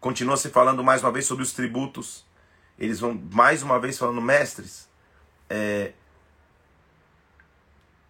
[0.00, 2.24] Continua se falando mais uma vez sobre os tributos.
[2.78, 4.88] Eles vão mais uma vez falando, mestres,
[5.50, 5.92] é,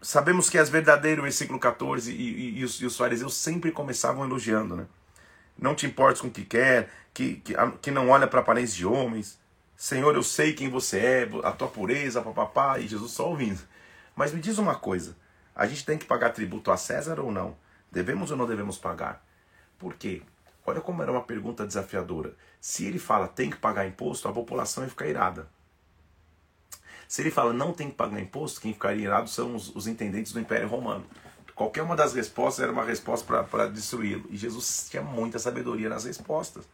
[0.01, 4.25] sabemos que és verdadeiro, versículo 14, e, e, e, os, e os fariseus sempre começavam
[4.25, 4.87] elogiando, né?
[5.59, 8.87] Não te importes com o que quer, que, que, que não olha para aparência de
[8.87, 9.39] homens.
[9.77, 13.61] Senhor, eu sei quem você é, a tua pureza, papapá, e Jesus só ouvindo.
[14.15, 15.17] Mas me diz uma coisa:
[15.55, 17.57] a gente tem que pagar tributo a César ou não?
[17.91, 19.25] Devemos ou não devemos pagar?
[19.79, 20.23] Por quê?
[20.67, 22.35] Olha como era uma pergunta desafiadora.
[22.61, 25.49] Se ele fala tem que pagar imposto, a população ia ficar irada.
[27.09, 30.33] Se ele fala não tem que pagar imposto, quem ficaria irado são os, os intendentes
[30.33, 31.05] do Império Romano.
[31.55, 34.25] Qualquer uma das respostas era uma resposta para destruí-lo.
[34.31, 36.67] E Jesus tinha muita sabedoria nas respostas.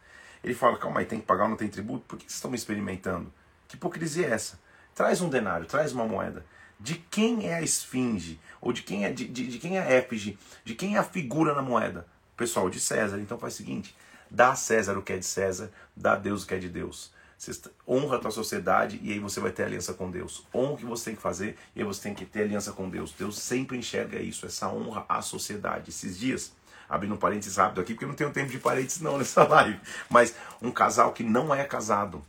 [0.43, 2.05] Ele fala: calma aí, tem que pagar ou não tem tributo?
[2.07, 3.33] Por que vocês estão me experimentando?
[3.67, 4.59] Que hipocrisia é essa?
[4.95, 6.45] Traz um denário, traz uma moeda.
[6.79, 8.39] De quem é a esfinge?
[8.61, 10.37] Ou de quem é, de, de, de quem é a éfige?
[10.63, 12.07] De quem é a figura na moeda?
[12.37, 13.19] Pessoal, de César.
[13.19, 13.95] Então faz o seguinte:
[14.29, 16.69] dá a César o que é de César, dá a Deus o que é de
[16.69, 17.11] Deus.
[17.37, 17.51] Você
[17.87, 20.45] honra a tua sociedade e aí você vai ter aliança com Deus.
[20.53, 22.89] Honra o que você tem que fazer e aí você tem que ter aliança com
[22.89, 23.11] Deus.
[23.11, 25.89] Deus sempre enxerga isso, essa honra à sociedade.
[25.89, 26.51] Esses dias,
[26.89, 30.33] abrindo um parênteses rápido aqui, porque não tenho tempo de parênteses não nessa live, mas
[30.61, 32.23] um casal que não é casado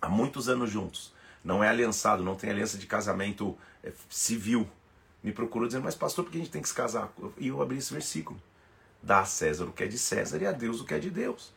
[0.00, 4.66] há muitos anos juntos, não é aliançado, não tem aliança de casamento é, civil,
[5.22, 7.12] me procurou dizendo, mas pastor, por que a gente tem que se casar?
[7.38, 8.40] E eu abri esse versículo.
[9.04, 11.10] Dá a César o que é de César e a Deus o que é de
[11.10, 11.52] Deus.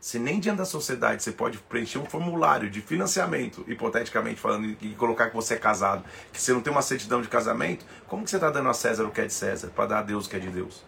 [0.00, 4.94] Se nem diante da sociedade você pode preencher um formulário de financiamento, hipoteticamente falando, e
[4.94, 8.30] colocar que você é casado, que você não tem uma certidão de casamento, como que
[8.30, 10.30] você está dando a César o que é de César, para dar a Deus o
[10.30, 10.84] que é de Deus?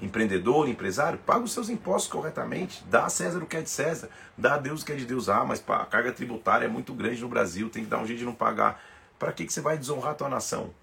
[0.00, 4.10] Empreendedor, empresário, paga os seus impostos corretamente, dá a César o que é de César,
[4.36, 5.30] dá a Deus o que é de Deus.
[5.30, 8.18] Ah, mas a carga tributária é muito grande no Brasil, tem que dar um jeito
[8.18, 8.82] de não pagar.
[9.18, 10.74] Para que, que você vai desonrar a tua nação?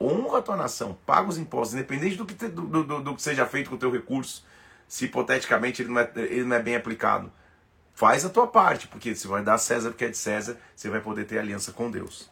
[0.00, 3.20] Honra a tua nação, paga os impostos, independente do que, te, do, do, do que
[3.20, 4.44] seja feito com o teu recurso
[4.90, 7.30] se hipoteticamente ele não, é, ele não é bem aplicado.
[7.94, 10.56] Faz a tua parte, porque se vai dar a César o que é de César,
[10.74, 12.28] você vai poder ter aliança com Deus.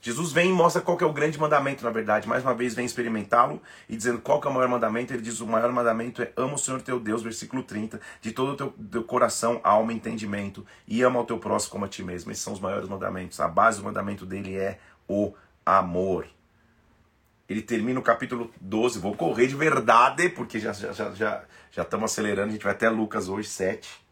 [0.00, 2.26] Jesus vem e mostra qual é o grande mandamento, na verdade.
[2.26, 5.12] Mais uma vez vem experimentá-lo e dizendo qual é o maior mandamento.
[5.12, 8.52] Ele diz: o maior mandamento é ama o Senhor teu Deus, versículo 30, de todo
[8.52, 12.02] o teu, teu coração, alma e entendimento, e ama o teu próximo como a ti
[12.02, 12.30] mesmo.
[12.30, 13.38] Esses são os maiores mandamentos.
[13.38, 16.26] A base do mandamento dele é o amor
[17.52, 18.98] ele termina o capítulo 12.
[18.98, 22.48] Vou correr de verdade, porque já já já já, já estamos acelerando.
[22.48, 24.02] A gente vai até Lucas hoje, 7.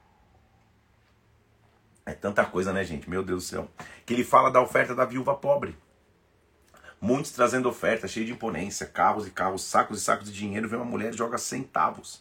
[2.04, 3.08] É tanta coisa, né, gente?
[3.08, 3.70] Meu Deus do céu.
[4.04, 5.76] Que ele fala da oferta da viúva pobre.
[7.00, 10.68] Muitos trazendo oferta, cheio de imponência, carros e carros, sacos e sacos de dinheiro.
[10.68, 12.20] Vem uma mulher e joga centavos.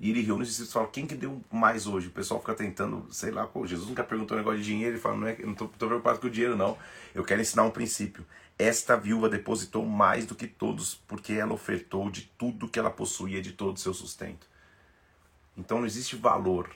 [0.00, 2.08] E ele reúne os discípulos e fala: quem que deu mais hoje?
[2.08, 4.94] O pessoal fica tentando, sei lá, pô, Jesus nunca perguntou um negócio de dinheiro.
[4.94, 6.76] Ele fala: não, é, não tô, tô preocupado com o dinheiro, não.
[7.14, 8.26] Eu quero ensinar um princípio.
[8.58, 13.42] Esta viúva depositou mais do que todos, porque ela ofertou de tudo que ela possuía,
[13.42, 14.46] de todo o seu sustento.
[15.56, 16.70] Então não existe valor.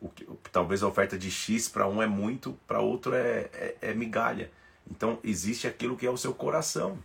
[0.00, 3.76] O que, talvez a oferta de X para um é muito, para outro é, é,
[3.82, 4.50] é migalha.
[4.90, 6.98] Então existe aquilo que é o seu coração.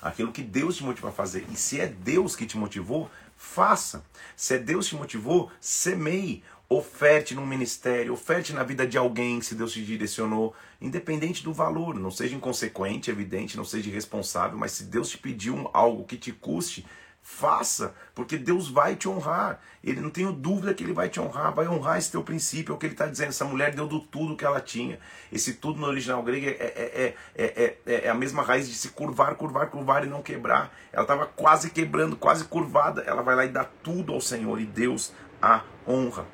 [0.00, 1.46] Aquilo que Deus te motiva a fazer.
[1.50, 4.04] E se é Deus que te motivou, faça.
[4.36, 6.44] Se é Deus te motivou, semeie.
[6.68, 11.94] Oferte no ministério, oferte na vida de alguém se Deus te direcionou, independente do valor.
[11.94, 16.32] Não seja inconsequente, evidente, não seja irresponsável, mas se Deus te pediu algo que te
[16.32, 16.84] custe,
[17.26, 19.58] Faça, porque Deus vai te honrar.
[19.82, 22.74] Ele não tenho dúvida que ele vai te honrar, vai honrar esse teu princípio, é
[22.74, 23.30] o que ele está dizendo.
[23.30, 25.00] Essa mulher deu do tudo que ela tinha.
[25.32, 28.90] Esse tudo no original grego é, é, é, é, é a mesma raiz de se
[28.90, 30.70] curvar, curvar, curvar e não quebrar.
[30.92, 33.00] Ela estava quase quebrando, quase curvada.
[33.06, 36.26] Ela vai lá e dá tudo ao Senhor e Deus a honra.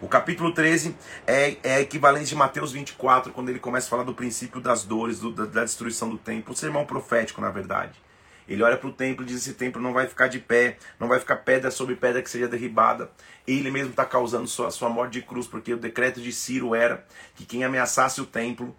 [0.00, 0.94] O capítulo 13
[1.26, 5.18] é, é equivalente de Mateus 24, quando ele começa a falar do princípio das dores,
[5.18, 6.52] do, da, da destruição do templo.
[6.52, 8.00] O sermão profético, na verdade.
[8.48, 11.08] Ele olha para o templo e diz: Esse templo não vai ficar de pé, não
[11.08, 13.10] vai ficar pedra sobre pedra que seja derribada.
[13.46, 17.04] Ele mesmo está causando sua, sua morte de cruz, porque o decreto de Ciro era
[17.34, 18.74] que quem ameaçasse o templo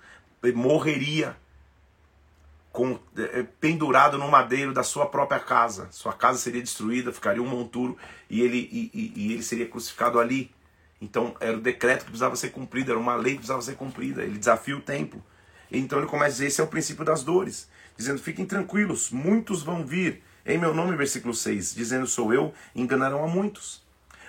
[0.55, 1.36] morreria
[2.71, 5.89] com, eh, pendurado no madeiro da sua própria casa.
[5.91, 7.97] Sua casa seria destruída, ficaria um monturo
[8.29, 10.49] e ele, e, e, e ele seria crucificado ali.
[11.02, 14.24] Então era o decreto que precisava ser cumprido, era uma lei que precisava ser cumprida.
[14.24, 15.24] Ele desafia o templo.
[15.72, 17.68] Então ele começa a dizer: esse é o princípio das dores
[18.00, 23.24] dizendo: Fiquem tranquilos, muitos vão vir em meu nome, versículo 6, dizendo: Sou eu, enganarão
[23.24, 23.84] a muitos.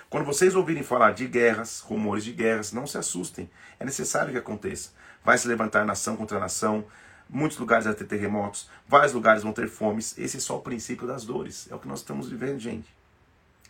[0.09, 4.37] Quando vocês ouvirem falar de guerras, rumores de guerras, não se assustem, é necessário que
[4.37, 4.89] aconteça.
[5.23, 6.83] Vai se levantar nação contra nação,
[7.29, 10.17] muitos lugares vão ter terremotos, vários lugares vão ter fomes.
[10.17, 12.93] Esse é só o princípio das dores, é o que nós estamos vivendo, gente.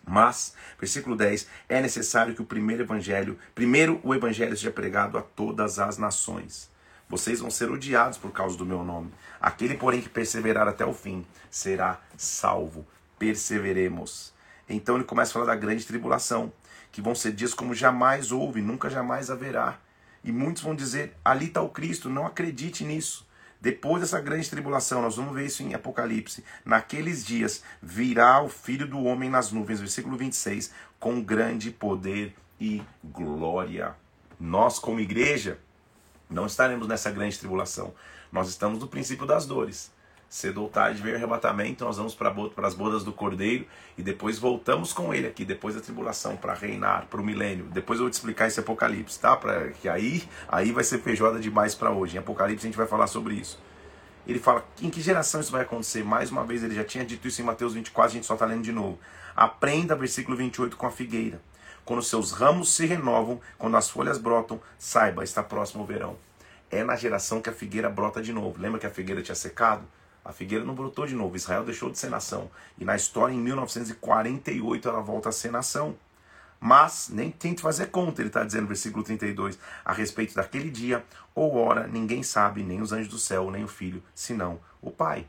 [0.06, 5.22] Mas, versículo 10, é necessário que o primeiro evangelho, primeiro o evangelho seja pregado a
[5.22, 6.70] todas as nações.
[7.08, 9.12] Vocês vão ser odiados por causa do meu nome.
[9.40, 12.86] Aquele, porém, que perseverar até o fim será salvo.
[13.20, 14.34] Perseveremos.
[14.70, 16.54] Então ele começa a falar da grande tribulação,
[16.92, 19.78] que vão ser dias como jamais houve, nunca jamais haverá.
[20.24, 23.28] E muitos vão dizer: ali está o Cristo, não acredite nisso.
[23.62, 26.44] Depois dessa grande tribulação, nós vamos ver isso em Apocalipse.
[26.66, 32.82] Naqueles dias virá o Filho do Homem nas nuvens, versículo 26, com grande poder e
[33.04, 33.96] glória.
[34.40, 35.60] Nós, como igreja,
[36.28, 37.94] não estaremos nessa grande tribulação.
[38.32, 39.92] Nós estamos no princípio das dores.
[40.32, 42.34] Cedo ou tarde vem o arrebatamento, nós vamos para
[42.66, 43.66] as bodas do Cordeiro
[43.98, 47.66] e depois voltamos com ele aqui, depois da tribulação, para reinar, para o milênio.
[47.66, 49.36] Depois eu vou te explicar esse Apocalipse, tá?
[49.36, 52.16] Pra, que aí, aí vai ser feijoada demais para hoje.
[52.16, 53.60] Em Apocalipse a gente vai falar sobre isso.
[54.26, 56.02] Ele fala em que geração isso vai acontecer.
[56.02, 58.46] Mais uma vez, ele já tinha dito isso em Mateus 24, a gente só está
[58.46, 58.98] lendo de novo.
[59.36, 61.42] Aprenda, versículo 28, com a figueira.
[61.84, 66.16] Quando seus ramos se renovam, quando as folhas brotam, saiba, está próximo o verão.
[66.70, 68.62] É na geração que a figueira brota de novo.
[68.62, 69.86] Lembra que a figueira tinha secado?
[70.24, 71.36] A figueira não brotou de novo.
[71.36, 72.50] Israel deixou de ser nação.
[72.78, 75.96] E na história, em 1948, ela volta a ser nação.
[76.60, 81.04] Mas nem tente fazer conta, ele está dizendo no versículo 32, a respeito daquele dia
[81.34, 85.28] ou hora, ninguém sabe, nem os anjos do céu, nem o filho, senão o Pai.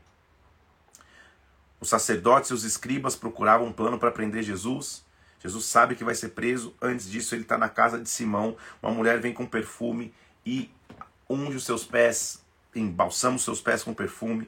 [1.79, 5.03] Os sacerdotes e os escribas procuravam um plano para prender Jesus.
[5.41, 6.73] Jesus sabe que vai ser preso.
[6.81, 8.55] Antes disso, ele está na casa de Simão.
[8.81, 10.13] Uma mulher vem com perfume
[10.45, 10.69] e
[11.29, 12.41] unge os seus pés,
[12.75, 14.47] embalsama os seus pés com perfume.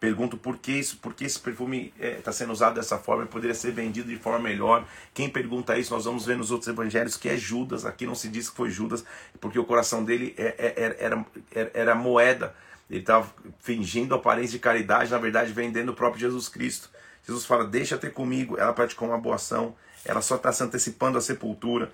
[0.00, 3.54] Pergunto por que isso, por que esse perfume está é, sendo usado dessa forma, poderia
[3.54, 4.86] ser vendido de forma melhor.
[5.12, 7.84] Quem pergunta isso, nós vamos ver nos outros evangelhos que é Judas.
[7.84, 9.04] Aqui não se diz que foi Judas,
[9.38, 12.54] porque o coração dele é, é, é era, era, era moeda.
[12.88, 16.88] Ele estava fingindo aparência de caridade, na verdade vendendo o próprio Jesus Cristo.
[17.22, 18.58] Jesus fala: Deixa ter comigo.
[18.58, 21.92] Ela praticou uma boa ação, ela só está se antecipando à sepultura.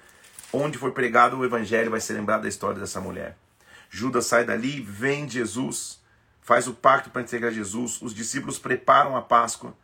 [0.53, 3.37] Onde foi pregado o evangelho vai ser lembrado da história dessa mulher.
[3.90, 5.99] Judas sai dali, vem Jesus,
[6.46, 8.00] faz o pacto para entregar Jesus.
[8.00, 9.74] Os discípulos preparam a Páscoa.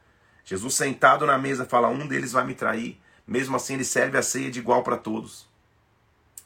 [0.44, 3.00] Jesus sentado na mesa fala: Um deles vai me trair.
[3.26, 5.50] Mesmo assim, ele serve a ceia de igual para todos.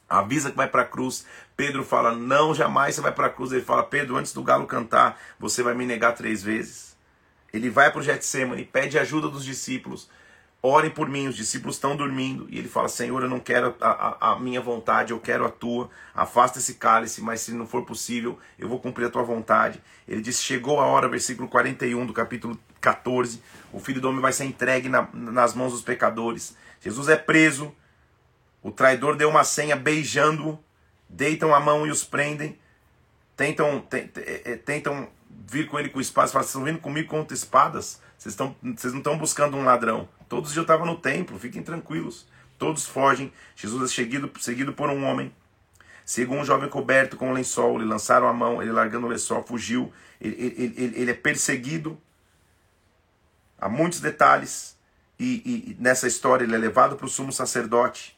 [0.09, 1.23] Avisa que vai para a cruz.
[1.55, 3.51] Pedro fala: Não, jamais você vai para a cruz.
[3.51, 6.97] Ele fala: Pedro, antes do galo cantar, você vai me negar três vezes.
[7.53, 10.09] Ele vai para o Getsemane, pede ajuda dos discípulos.
[10.61, 12.47] Orem por mim, os discípulos estão dormindo.
[12.49, 15.49] E ele fala: Senhor, eu não quero a, a, a, minha vontade, eu quero a
[15.49, 15.89] tua.
[16.15, 19.81] Afasta esse cálice, mas se não for possível, eu vou cumprir a tua vontade.
[20.07, 23.41] Ele diz: Chegou a hora, versículo 41 do capítulo 14.
[23.71, 26.57] O filho do homem vai ser entregue na, nas mãos dos pecadores.
[26.81, 27.71] Jesus é preso.
[28.63, 30.59] O traidor deu uma senha beijando-o.
[31.07, 32.57] Deitam a mão e os prendem.
[33.35, 36.31] Tentam, é, é, tentam vir com ele com espadas.
[36.31, 38.01] Falam: Vocês estão vindo comigo contra espadas?
[38.17, 40.09] Vocês, estão, vocês não estão buscando um ladrão.
[40.27, 42.27] Todos já estavam no templo, fiquem tranquilos.
[42.57, 43.31] Todos fogem.
[43.55, 45.33] Jesus é seguido, seguido por um homem.
[46.05, 49.43] Segundo um jovem coberto com um lençol, lhe lançaram a mão, ele largando o lençol,
[49.43, 49.91] fugiu.
[50.19, 51.99] Ele, ele, ele, ele é perseguido.
[53.59, 54.77] Há muitos detalhes.
[55.19, 58.17] E, e, nessa história ele é levado para o sumo sacerdote.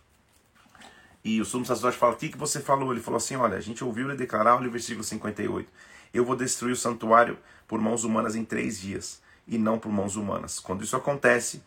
[1.24, 2.91] E o sumo sacerdote fala: O que, que você falou?
[2.91, 5.72] Ele falou assim: Olha, a gente ouviu ele declarar, olha o versículo 58.
[6.13, 10.15] Eu vou destruir o santuário por mãos humanas em três dias e não por mãos
[10.15, 10.60] humanas.
[10.60, 11.62] Quando isso acontece,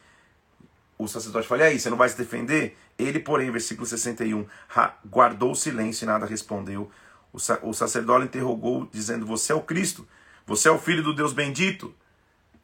[1.04, 2.76] o sacerdote fala: E aí, você não vai se defender?
[2.98, 4.46] Ele, porém, versículo 61,
[5.06, 6.90] guardou silêncio e nada respondeu.
[7.32, 10.06] O, sa o sacerdote interrogou, dizendo: Você é o Cristo?
[10.46, 11.94] Você é o filho do Deus bendito?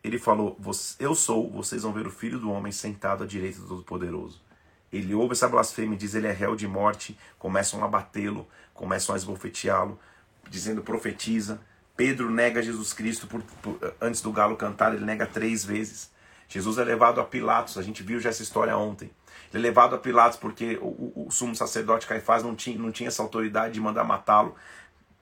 [0.02, 0.58] Ele falou:
[0.98, 4.40] Eu sou, vocês vão ver o filho do homem sentado à direita do Todo-Poderoso.
[4.92, 7.18] Ele ouve essa blasfêmia e diz: Ele é réu de morte.
[7.38, 9.98] Começam a batê-lo, começam a esbofeteá-lo,
[10.48, 11.60] dizendo: Profetiza.
[11.96, 16.12] Pedro nega Jesus Cristo por, por, antes do galo cantar, ele nega três vezes.
[16.48, 19.10] Jesus é levado a Pilatos, a gente viu já essa história ontem.
[19.52, 22.90] Ele é levado a Pilatos porque o, o, o sumo sacerdote Caifás não tinha, não
[22.90, 24.54] tinha essa autoridade de mandar matá-lo.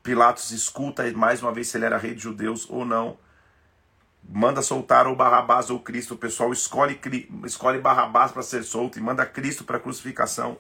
[0.03, 3.19] Pilatos escuta mais uma vez se ele era rei de judeus ou não.
[4.29, 6.15] Manda soltar o Barrabás ou Cristo.
[6.15, 7.01] O pessoal escolhe,
[7.45, 10.59] escolhe Barrabás para ser solto e manda Cristo para a crucificação.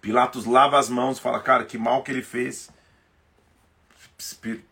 [0.00, 2.70] Pilatos lava as mãos, fala, cara, que mal que ele fez.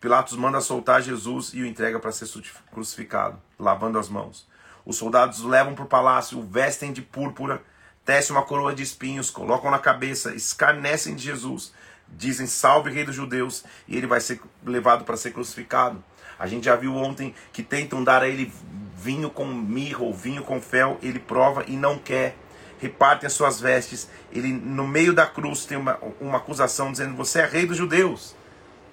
[0.01, 2.27] Pilatos manda soltar Jesus e o entrega para ser
[2.69, 4.45] crucificado, lavando as mãos.
[4.85, 7.63] Os soldados o levam para o palácio, o vestem de púrpura,
[8.03, 11.71] tecem uma coroa de espinhos, colocam na cabeça, escarnecem de Jesus,
[12.09, 16.03] dizem salve rei dos judeus, e ele vai ser levado para ser crucificado.
[16.37, 18.51] A gente já viu ontem que tentam dar a ele
[18.97, 22.35] vinho com mirra ou vinho com fel, ele prova e não quer.
[22.79, 24.09] Repartem as suas vestes.
[24.29, 28.35] Ele no meio da cruz tem uma, uma acusação dizendo: Você é rei dos judeus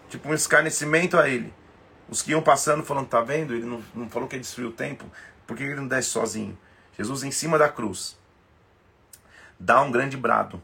[0.09, 1.53] tipo um escarnecimento a ele.
[2.09, 3.55] Os que iam passando falando, tá vendo?
[3.55, 5.11] Ele não, não falou que ele destruiu o templo.
[5.47, 6.59] Por que ele não desce sozinho?
[6.97, 8.19] Jesus em cima da cruz.
[9.59, 10.63] Dá um grande brado.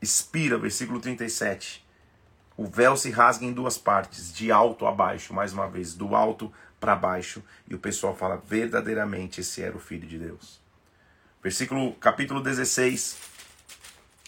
[0.00, 1.86] Expira, versículo 37.
[2.56, 6.14] O véu se rasga em duas partes, de alto a baixo, mais uma vez, do
[6.14, 10.60] alto para baixo, e o pessoal fala: verdadeiramente esse era o filho de Deus.
[11.42, 13.16] Versículo capítulo 16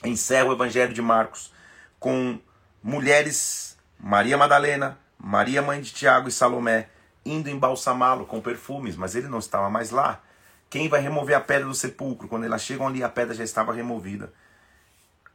[0.04, 1.52] encerra o evangelho de Marcos
[2.00, 2.40] com
[2.82, 3.71] mulheres
[4.04, 6.88] Maria Madalena, Maria mãe de Tiago e Salomé,
[7.24, 10.20] indo embalsamá-lo com perfumes, mas ele não estava mais lá.
[10.68, 12.26] Quem vai remover a pedra do sepulcro?
[12.26, 14.32] Quando elas chegam ali, a pedra já estava removida.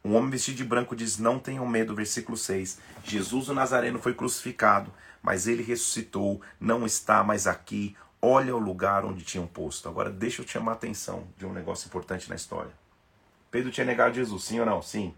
[0.04, 2.78] Um homem vestido de branco diz: Não tenham medo, versículo 6.
[3.04, 7.96] Jesus o Nazareno foi crucificado, mas ele ressuscitou, não está mais aqui.
[8.20, 9.88] Olha o lugar onde tinham posto.
[9.88, 12.72] Agora deixa eu te chamar a atenção de um negócio importante na história.
[13.50, 14.82] Pedro tinha negado Jesus, sim ou não?
[14.82, 15.14] Sim.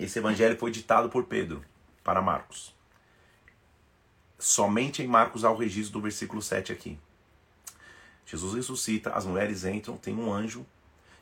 [0.00, 1.62] Esse evangelho foi ditado por Pedro
[2.02, 2.74] para Marcos.
[4.38, 6.98] Somente em Marcos há o registro do versículo 7 aqui.
[8.24, 10.64] Jesus ressuscita, as mulheres entram, tem um anjo,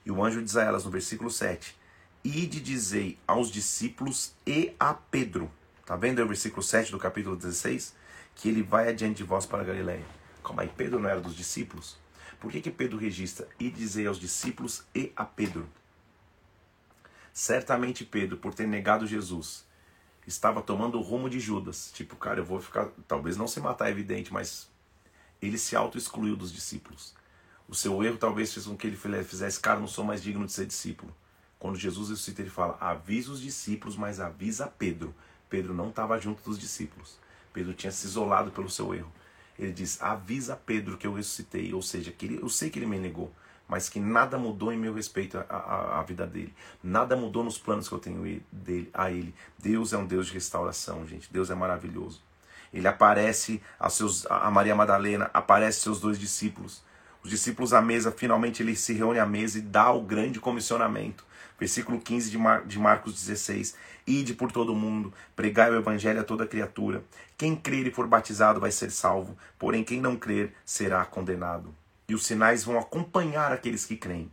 [0.07, 1.77] e o anjo diz a elas no versículo 7:
[2.23, 5.51] Ide dizei aos discípulos e a Pedro.
[5.85, 7.97] Tá vendo aí o versículo 7 do capítulo 16?
[8.37, 10.07] Que ele vai adiante de vós para Galiléia.
[10.45, 11.99] Calma aí, Pedro não era dos discípulos?
[12.39, 15.69] Por que, que Pedro registra e dizei aos discípulos e a Pedro?
[17.39, 19.65] Certamente Pedro, por ter negado Jesus,
[20.27, 21.93] estava tomando o rumo de Judas.
[21.95, 22.89] Tipo, cara, eu vou ficar.
[23.07, 24.69] Talvez não se matar, é evidente, mas
[25.41, 27.15] ele se auto-excluiu dos discípulos.
[27.69, 30.51] O seu erro talvez fez com que ele fizesse, cara, não sou mais digno de
[30.51, 31.15] ser discípulo.
[31.61, 35.15] Quando Jesus ressuscita, ele fala: avisa os discípulos, mas avisa Pedro.
[35.49, 37.21] Pedro não estava junto dos discípulos.
[37.53, 39.13] Pedro tinha se isolado pelo seu erro.
[39.57, 41.73] Ele diz: avisa Pedro que eu ressuscitei.
[41.73, 43.33] Ou seja, que ele, eu sei que ele me negou
[43.69, 46.55] mas que nada mudou em meu respeito à, vida dele.
[46.83, 49.35] Nada mudou nos planos que eu tenho dele, a ele.
[49.59, 51.31] Deus é um Deus de restauração, gente.
[51.31, 52.23] Deus é maravilhoso.
[52.73, 56.83] Ele aparece a, seus, a Maria Madalena, aparece seus dois discípulos.
[57.23, 61.27] Os discípulos à mesa, finalmente ele se reúne à mesa e dá o grande comissionamento.
[61.61, 63.75] Versículo 15 de, Mar, de Marcos 16.
[64.07, 67.03] Ide por todo mundo, pregai o evangelho a toda criatura.
[67.37, 71.75] Quem crer e for batizado vai ser salvo, porém quem não crer será condenado
[72.09, 74.33] e os sinais vão acompanhar aqueles que creem.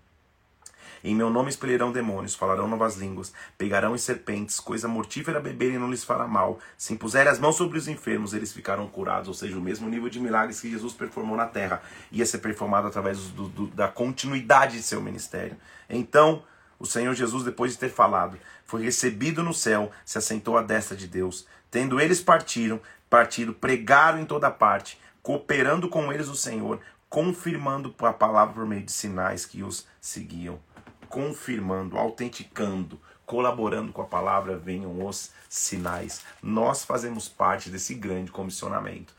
[1.03, 5.91] Em meu nome expelirão demônios, falarão novas línguas, pegarão em serpentes, coisa mortífera beberem não
[5.91, 6.57] lhes fará mal.
[6.77, 9.27] Se impuserem as mãos sobre os enfermos, eles ficarão curados.
[9.27, 12.87] Ou seja, o mesmo nível de milagres que Jesus performou na terra ia ser performado
[12.87, 15.57] através do, do, da continuidade de seu ministério.
[15.89, 16.43] Então,
[16.79, 20.95] o Senhor Jesus, depois de ter falado, foi recebido no céu, se assentou à destra
[20.95, 21.45] de Deus.
[21.69, 26.79] Tendo eles partiram, partido, pregaram em toda parte, cooperando com eles o Senhor,
[27.15, 30.59] confirmando a palavra por meio de sinais que os seguiam,
[31.07, 36.25] confirmando, autenticando, colaborando com a palavra, venham os sinais.
[36.43, 39.13] Nós fazemos parte desse grande comissionamento.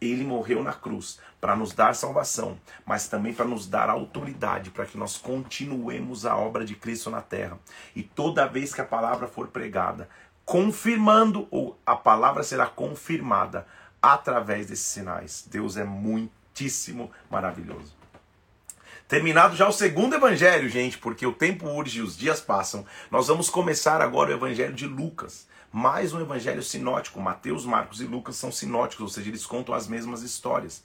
[0.00, 4.86] Ele morreu na cruz para nos dar salvação, mas também para nos dar autoridade para
[4.86, 7.58] que nós continuemos a obra de Cristo na terra.
[7.96, 10.08] E toda vez que a palavra for pregada,
[10.44, 13.66] confirmando, ou a palavra será confirmada
[14.00, 15.44] através desses sinais.
[15.50, 17.92] Deus é muito muitíssimo maravilhoso.
[19.08, 23.26] Terminado já o segundo evangelho, gente, porque o tempo urge e os dias passam, nós
[23.26, 25.46] vamos começar agora o evangelho de Lucas.
[25.70, 27.20] Mais um evangelho sinótico.
[27.20, 30.84] Mateus, Marcos e Lucas são sinóticos, ou seja, eles contam as mesmas histórias.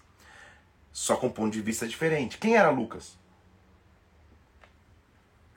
[0.92, 2.40] só com um ponto de vista diferente.
[2.40, 3.16] Quem era Lucas?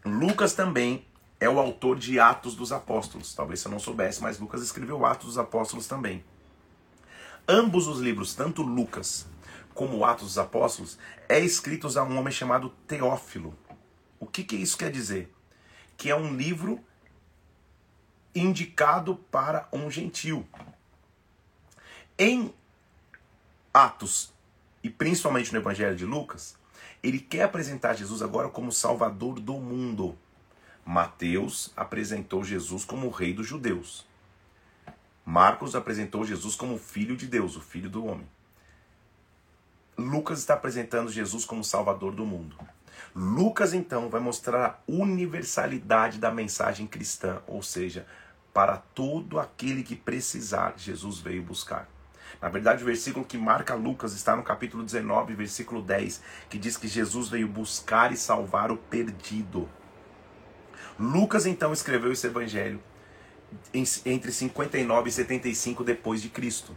[0.04, 1.06] Lucas também
[1.38, 3.34] é o autor de Atos dos Apóstolos.
[3.34, 6.22] Talvez você não soubesse, mas Lucas escreveu Atos dos Apóstolos também.
[7.48, 9.26] Ambos os livros, tanto Lucas
[9.80, 13.56] como Atos dos Apóstolos, é escritos a um homem chamado Teófilo.
[14.18, 15.34] O que, que isso quer dizer?
[15.96, 16.84] Que é um livro
[18.34, 20.46] indicado para um gentil.
[22.18, 22.52] Em
[23.72, 24.34] Atos,
[24.84, 26.58] e principalmente no Evangelho de Lucas,
[27.02, 30.14] ele quer apresentar Jesus agora como Salvador do mundo.
[30.84, 34.06] Mateus apresentou Jesus como o Rei dos Judeus.
[35.24, 38.28] Marcos apresentou Jesus como Filho de Deus, o Filho do Homem.
[40.01, 42.57] Lucas está apresentando Jesus como Salvador do mundo.
[43.14, 48.07] Lucas então vai mostrar a universalidade da mensagem cristã, ou seja,
[48.53, 51.88] para todo aquele que precisar, Jesus veio buscar.
[52.40, 56.76] Na verdade, o versículo que marca Lucas está no capítulo 19, versículo 10, que diz
[56.76, 59.68] que Jesus veio buscar e salvar o perdido.
[60.98, 62.80] Lucas então escreveu esse evangelho
[64.05, 66.74] entre 59 e 75 depois de Cristo.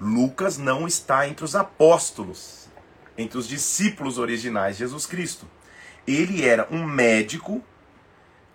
[0.00, 2.68] Lucas não está entre os apóstolos,
[3.16, 5.46] entre os discípulos originais de Jesus Cristo.
[6.06, 7.62] Ele era um médico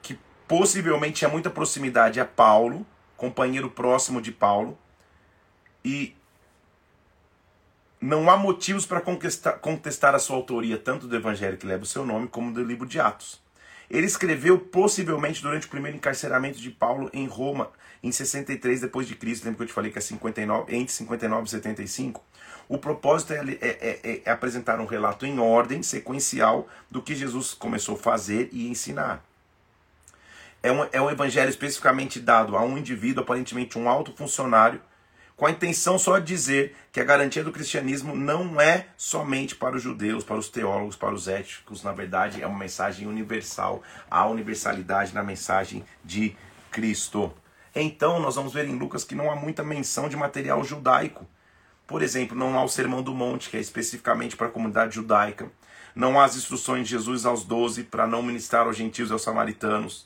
[0.02, 2.86] que possivelmente tinha muita proximidade a Paulo,
[3.18, 4.78] companheiro próximo de Paulo,
[5.84, 6.16] e
[8.02, 12.06] não há motivos para contestar a sua autoria, tanto do evangelho que leva o seu
[12.06, 13.42] nome, como do livro de Atos.
[13.90, 17.72] Ele escreveu possivelmente durante o primeiro encarceramento de Paulo em Roma,
[18.04, 19.46] em 63 depois de Cristo.
[19.46, 22.24] Lembra que eu te falei que é 59, entre 59 e 75?
[22.68, 27.56] O propósito é, é, é, é apresentar um relato em ordem, sequencial, do que Jesus
[27.56, 29.26] começou a fazer e ensinar.
[30.62, 34.80] É um, é um evangelho especificamente dado a um indivíduo, aparentemente um alto funcionário,
[35.40, 39.78] com a intenção só de dizer que a garantia do cristianismo não é somente para
[39.78, 43.82] os judeus, para os teólogos, para os éticos, na verdade é uma mensagem universal,
[44.12, 46.36] a universalidade na mensagem de
[46.70, 47.32] Cristo.
[47.74, 51.26] Então, nós vamos ver em Lucas que não há muita menção de material judaico.
[51.88, 55.50] Por exemplo, não há o Sermão do Monte, que é especificamente para a comunidade judaica.
[55.96, 59.22] Não há as instruções de Jesus aos doze para não ministrar aos gentios e aos
[59.22, 60.06] samaritanos.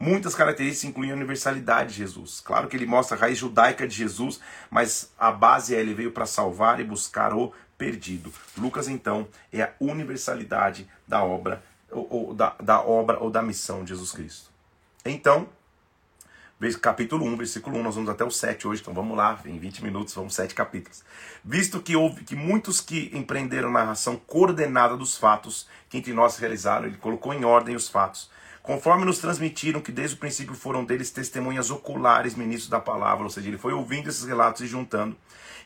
[0.00, 2.40] Muitas características incluem a universalidade de Jesus.
[2.40, 4.40] Claro que ele mostra a raiz judaica de Jesus,
[4.70, 8.32] mas a base é ele veio para salvar e buscar o perdido.
[8.56, 13.82] Lucas, então, é a universalidade da obra, ou, ou da, da obra ou da missão
[13.82, 14.50] de Jesus Cristo.
[15.04, 15.48] Então,
[16.80, 19.82] capítulo 1, versículo 1, nós vamos até o 7 hoje, então vamos lá, em 20
[19.82, 21.04] minutos, vamos sete capítulos.
[21.44, 26.86] Visto que houve que muitos que empreenderam narração coordenada dos fatos que entre nós realizaram,
[26.86, 28.30] ele colocou em ordem os fatos
[28.68, 33.30] Conforme nos transmitiram que desde o princípio foram deles testemunhas oculares, ministros da palavra, ou
[33.30, 35.16] seja, ele foi ouvindo esses relatos e juntando.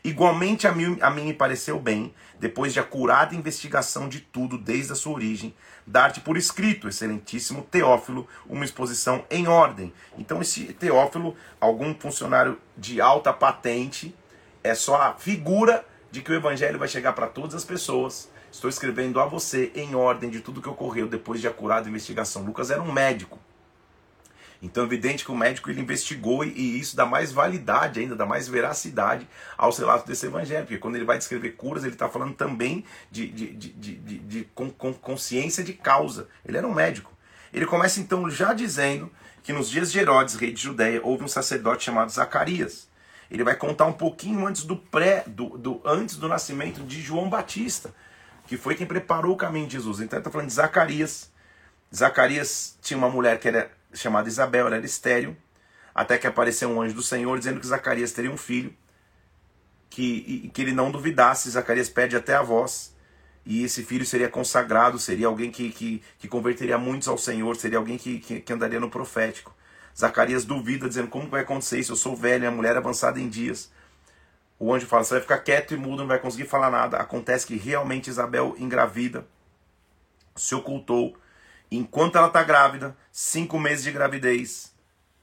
[0.05, 4.93] Igualmente a mim, a mim me pareceu bem, depois de acurada investigação de tudo desde
[4.93, 5.53] a sua origem,
[5.85, 9.91] dar-te por escrito, excelentíssimo Teófilo, uma exposição em ordem.
[10.17, 14.15] Então esse Teófilo, algum funcionário de alta patente,
[14.63, 18.69] é só a figura de que o evangelho vai chegar para todas as pessoas Estou
[18.69, 22.43] escrevendo a você em ordem de tudo que ocorreu depois de acurada investigação.
[22.43, 23.39] Lucas era um médico.
[24.61, 28.27] Então é evidente que o médico ele investigou e isso dá mais validade ainda, dá
[28.27, 29.27] mais veracidade
[29.57, 30.67] aos relatos desse evangelho.
[30.67, 34.43] Porque quando ele vai descrever curas, ele está falando também de, de, de, de, de,
[34.53, 36.27] com, com consciência de causa.
[36.45, 37.11] Ele era um médico.
[37.51, 41.27] Ele começa então já dizendo que nos dias de Herodes, rei de Judéia, houve um
[41.27, 42.87] sacerdote chamado Zacarias.
[43.31, 47.27] Ele vai contar um pouquinho antes do pré, do, do antes do nascimento de João
[47.27, 47.91] Batista
[48.45, 49.99] que foi quem preparou o caminho de Jesus.
[49.99, 51.31] Então ele está falando de Zacarias.
[51.93, 55.37] Zacarias tinha uma mulher que era chamada Isabel, ela era estéreo,
[55.93, 58.73] até que apareceu um anjo do Senhor dizendo que Zacarias teria um filho,
[59.89, 61.49] que, que ele não duvidasse.
[61.49, 62.93] Zacarias pede até a voz,
[63.45, 67.77] e esse filho seria consagrado, seria alguém que, que, que converteria muitos ao Senhor, seria
[67.77, 69.53] alguém que, que, que andaria no profético.
[69.97, 71.91] Zacarias duvida, dizendo: Como vai acontecer isso?
[71.91, 73.71] Eu sou velho, minha mulher é avançada em dias.
[74.63, 76.95] O anjo fala: você vai ficar quieto e mudo, não vai conseguir falar nada.
[76.95, 79.27] Acontece que realmente Isabel engravida,
[80.37, 81.17] se ocultou.
[81.69, 84.73] Enquanto ela está grávida, cinco meses de gravidez,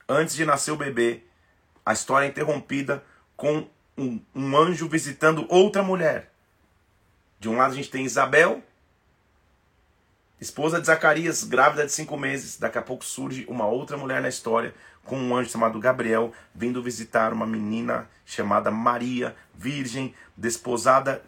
[0.06, 1.22] antes de nascer o bebê,
[1.86, 3.02] a história é interrompida
[3.34, 3.66] com
[3.96, 6.30] um, um anjo visitando outra mulher.
[7.38, 8.62] De um lado a gente tem Isabel,
[10.38, 12.58] esposa de Zacarias, grávida de cinco meses.
[12.58, 14.74] Daqui a pouco surge uma outra mulher na história,
[15.04, 21.22] com um anjo chamado Gabriel, vindo visitar uma menina chamada Maria, virgem, desposada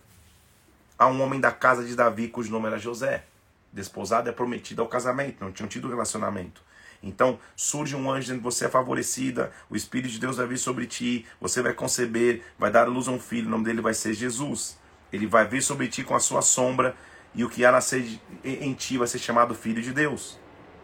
[0.99, 3.25] a um homem da casa de Davi, cujo nome era José.
[3.73, 6.63] Desposada é prometida ao casamento, não tinham tido relacionamento.
[7.03, 10.87] Então surge um anjo dizendo: Você é favorecida, o Espírito de Deus vai vir sobre
[10.87, 13.95] ti, você vai conceber, vai dar à luz a um filho, o nome dele vai
[13.95, 14.79] ser Jesus.
[15.13, 16.95] Ele vai vir sobre ti com a sua sombra,
[17.35, 20.39] e o que há nascer em ti vai ser chamado filho de Deus.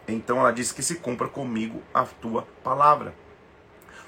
[0.08, 3.14] Então ela diz que se cumpra comigo a tua palavra.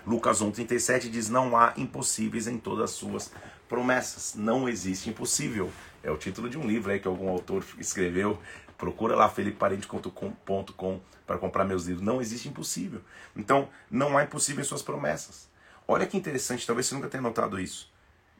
[0.06, 3.30] Lucas 1,37 diz: Não há impossíveis em todas as suas
[3.68, 4.34] promessas.
[4.34, 5.70] Não existe impossível.
[6.02, 8.38] É o título de um livro aí que algum autor escreveu.
[8.78, 12.04] Procura lá felipeparente.com para comprar meus livros.
[12.04, 13.02] Não existe impossível.
[13.36, 15.50] Então, não há impossível em suas promessas.
[15.86, 17.92] Olha que interessante, talvez você nunca tenha notado isso.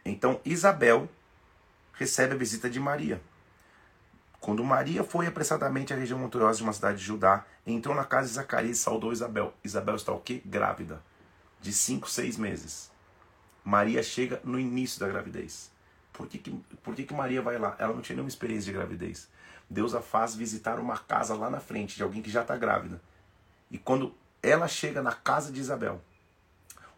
[0.02, 1.08] Então, Isabel
[1.92, 3.20] recebe a visita de Maria.
[4.40, 8.26] Quando Maria foi apressadamente à região montanhosa de uma cidade de Judá, entrou na casa
[8.26, 9.52] de Zacarias e saudou Isabel.
[9.62, 10.40] Isabel está o quê?
[10.44, 11.02] Grávida.
[11.60, 12.90] De 5, 6 meses.
[13.62, 15.70] Maria chega no início da gravidez.
[16.12, 16.50] Por que, que,
[16.82, 17.76] por que, que Maria vai lá?
[17.78, 19.28] Ela não tinha nenhuma experiência de gravidez.
[19.68, 23.00] Deus a faz visitar uma casa lá na frente de alguém que já está grávida.
[23.70, 26.00] E quando ela chega na casa de Isabel,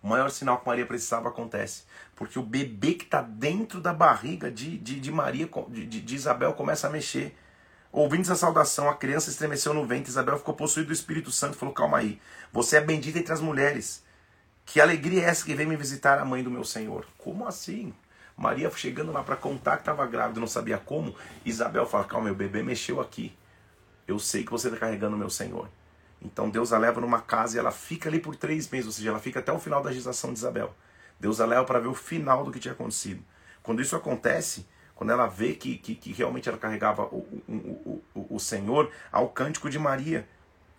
[0.03, 1.85] o maior sinal que Maria precisava acontece.
[2.17, 6.53] Porque o bebê que está dentro da barriga de, de, de Maria, de, de, Isabel,
[6.55, 7.37] começa a mexer.
[7.93, 10.11] Ouvindo essa saudação, a criança estremeceu no ventre.
[10.11, 12.21] Isabel ficou possuída do Espírito Santo e falou: Calma aí,
[12.53, 14.03] você é bendita entre as mulheres.
[14.65, 17.07] Que alegria é essa que vem me visitar a mãe do meu Senhor?
[17.19, 17.95] Como assim?
[18.37, 21.15] Maria chegando lá para contar que estava grávida, não sabia como.
[21.45, 23.37] Isabel fala: Calma, meu bebê mexeu aqui.
[24.09, 25.69] Eu sei que você está carregando o meu Senhor.
[26.25, 29.11] Então Deus a leva numa casa e ela fica ali por três meses, ou seja,
[29.11, 30.75] ela fica até o final da gestação de Isabel.
[31.19, 33.23] Deus a leva para ver o final do que tinha acontecido.
[33.63, 38.37] Quando isso acontece, quando ela vê que, que, que realmente ela carregava o, o, o,
[38.37, 40.29] o, Senhor, há o cântico de Maria,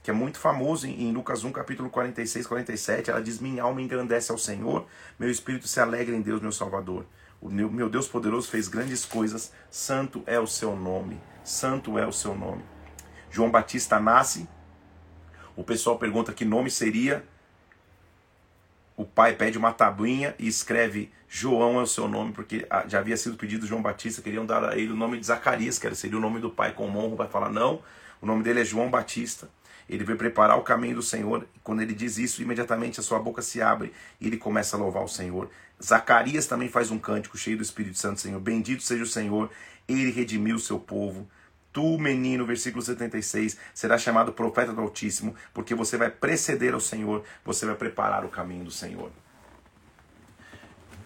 [0.01, 3.09] que é muito famoso em, em Lucas 1, capítulo 46, 47.
[3.09, 4.85] Ela diz: Minha alma engrandece ao Senhor,
[5.19, 7.05] meu espírito se alegra em Deus, meu Salvador.
[7.41, 11.19] O meu, meu Deus poderoso fez grandes coisas, santo é o seu nome.
[11.43, 12.63] Santo é o seu nome.
[13.29, 14.47] João Batista nasce
[15.55, 17.23] o pessoal pergunta que nome seria.
[18.95, 22.99] O pai pede uma tabuinha e escreve João é o seu nome, porque ah, já
[22.99, 26.17] havia sido pedido João Batista, queriam dar a ele o nome de Zacarias, que seria
[26.17, 27.15] o nome do pai com honra.
[27.15, 27.81] Vai falar, não,
[28.21, 29.49] o nome dele é João Batista.
[29.89, 31.47] Ele veio preparar o caminho do Senhor.
[31.63, 33.91] Quando ele diz isso, imediatamente a sua boca se abre
[34.21, 35.49] e ele começa a louvar o Senhor.
[35.83, 38.39] Zacarias também faz um cântico cheio do Espírito Santo, Senhor.
[38.39, 39.49] Bendito seja o Senhor,
[39.87, 41.27] ele redimiu o seu povo.
[41.73, 47.23] Tu, menino, versículo 76, será chamado profeta do Altíssimo, porque você vai preceder ao Senhor,
[47.43, 49.11] você vai preparar o caminho do Senhor.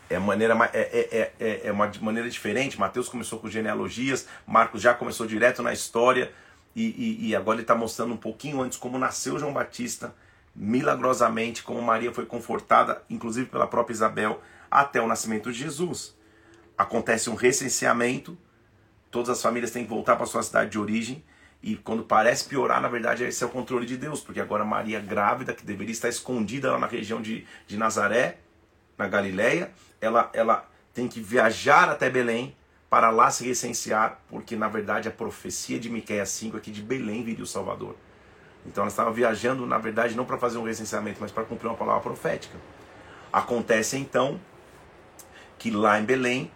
[0.09, 2.77] É, maneira, é, é, é, é uma maneira diferente.
[2.77, 6.33] Mateus começou com genealogias, Marcos já começou direto na história,
[6.75, 10.13] e, e, e agora ele está mostrando um pouquinho antes como nasceu João Batista,
[10.53, 16.13] milagrosamente, como Maria foi confortada, inclusive pela própria Isabel, até o nascimento de Jesus.
[16.77, 18.37] Acontece um recenseamento
[19.11, 21.23] todas as famílias têm que voltar para sua cidade de origem.
[21.61, 24.99] E quando parece piorar, na verdade, esse é o controle de Deus, porque agora Maria
[24.99, 28.37] grávida, que deveria estar escondida lá na região de, de Nazaré,
[28.97, 32.55] na Galileia, ela, ela tem que viajar até Belém
[32.89, 36.81] para lá se recensear, porque na verdade a profecia de Miqueias 5 é que de
[36.81, 37.95] Belém viria o Salvador.
[38.65, 41.77] Então ela estava viajando, na verdade, não para fazer um recenseamento, mas para cumprir uma
[41.77, 42.57] palavra profética.
[43.31, 44.39] Acontece então
[45.57, 46.51] que lá em Belém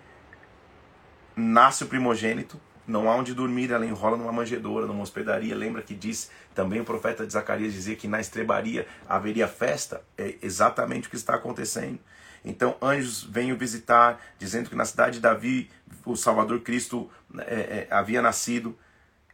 [1.36, 5.56] nasce o primogênito, não há onde dormir, ela enrola numa manjedoura, numa hospedaria.
[5.56, 10.04] Lembra que diz também o profeta de Zacarias dizia que na estrebaria haveria festa?
[10.18, 12.00] É exatamente o que está acontecendo.
[12.44, 15.70] Então anjos vêm o visitar, dizendo que na cidade de Davi
[16.06, 17.10] o Salvador Cristo
[17.40, 18.78] é, é, havia nascido.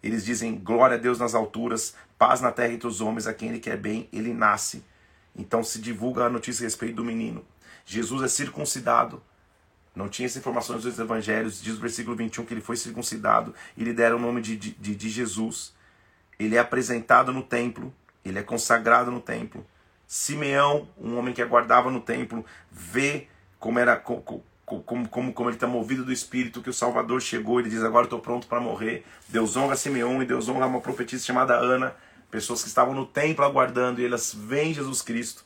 [0.03, 3.49] Eles dizem glória a Deus nas alturas, paz na terra entre os homens, a quem
[3.49, 4.83] ele quer bem, ele nasce.
[5.35, 7.45] Então se divulga a notícia a respeito do menino.
[7.85, 9.23] Jesus é circuncidado,
[9.97, 11.61] não tinha essas informações dos evangelhos.
[11.61, 14.95] Diz o versículo 21 que ele foi circuncidado e lhe deram o nome de, de,
[14.95, 15.73] de Jesus.
[16.39, 17.93] Ele é apresentado no templo,
[18.23, 19.65] ele é consagrado no templo.
[20.05, 23.27] Simeão, um homem que aguardava no templo, vê
[23.59, 27.59] como era como, como, como, como ele está movido do Espírito, que o Salvador chegou,
[27.59, 29.03] ele diz, agora estou pronto para morrer.
[29.27, 31.95] Deus honra Simeão e Deus honra uma profetisa chamada Ana,
[32.29, 35.43] pessoas que estavam no templo aguardando, e elas veem Jesus Cristo.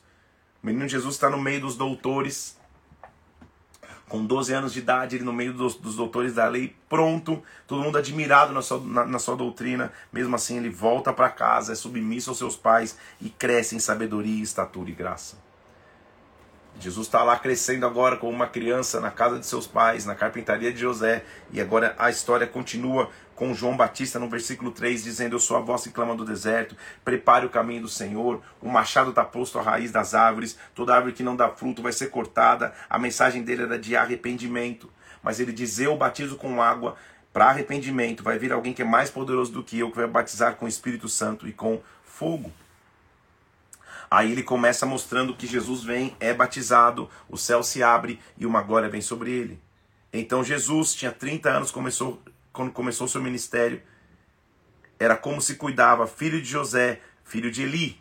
[0.62, 2.56] O menino Jesus está no meio dos doutores,
[4.12, 7.80] com 12 anos de idade, ele no meio dos, dos doutores da lei, pronto, todo
[7.80, 9.90] mundo admirado na sua, na, na sua doutrina.
[10.12, 14.42] Mesmo assim, ele volta para casa, é submisso aos seus pais e cresce em sabedoria,
[14.42, 15.38] estatura e graça.
[16.78, 20.70] Jesus está lá crescendo agora como uma criança na casa de seus pais, na carpintaria
[20.70, 25.40] de José, e agora a história continua com João Batista no versículo 3, dizendo: Eu
[25.40, 29.24] sou a voz que clama do deserto, prepare o caminho do Senhor, o machado está
[29.24, 32.72] posto à raiz das árvores, toda árvore que não dá fruto vai ser cortada.
[32.88, 34.90] A mensagem dele era de arrependimento,
[35.22, 36.96] mas ele diz: Eu batizo com água
[37.32, 40.56] para arrependimento, vai vir alguém que é mais poderoso do que eu, que vai batizar
[40.56, 42.52] com o Espírito Santo e com fogo.
[44.10, 48.60] Aí ele começa mostrando que Jesus vem, é batizado, o céu se abre e uma
[48.60, 49.58] glória vem sobre ele.
[50.12, 52.20] Então Jesus tinha 30 anos começou,
[52.52, 53.82] quando começou seu ministério.
[54.98, 58.00] Era como se cuidava, filho de José, filho de Eli.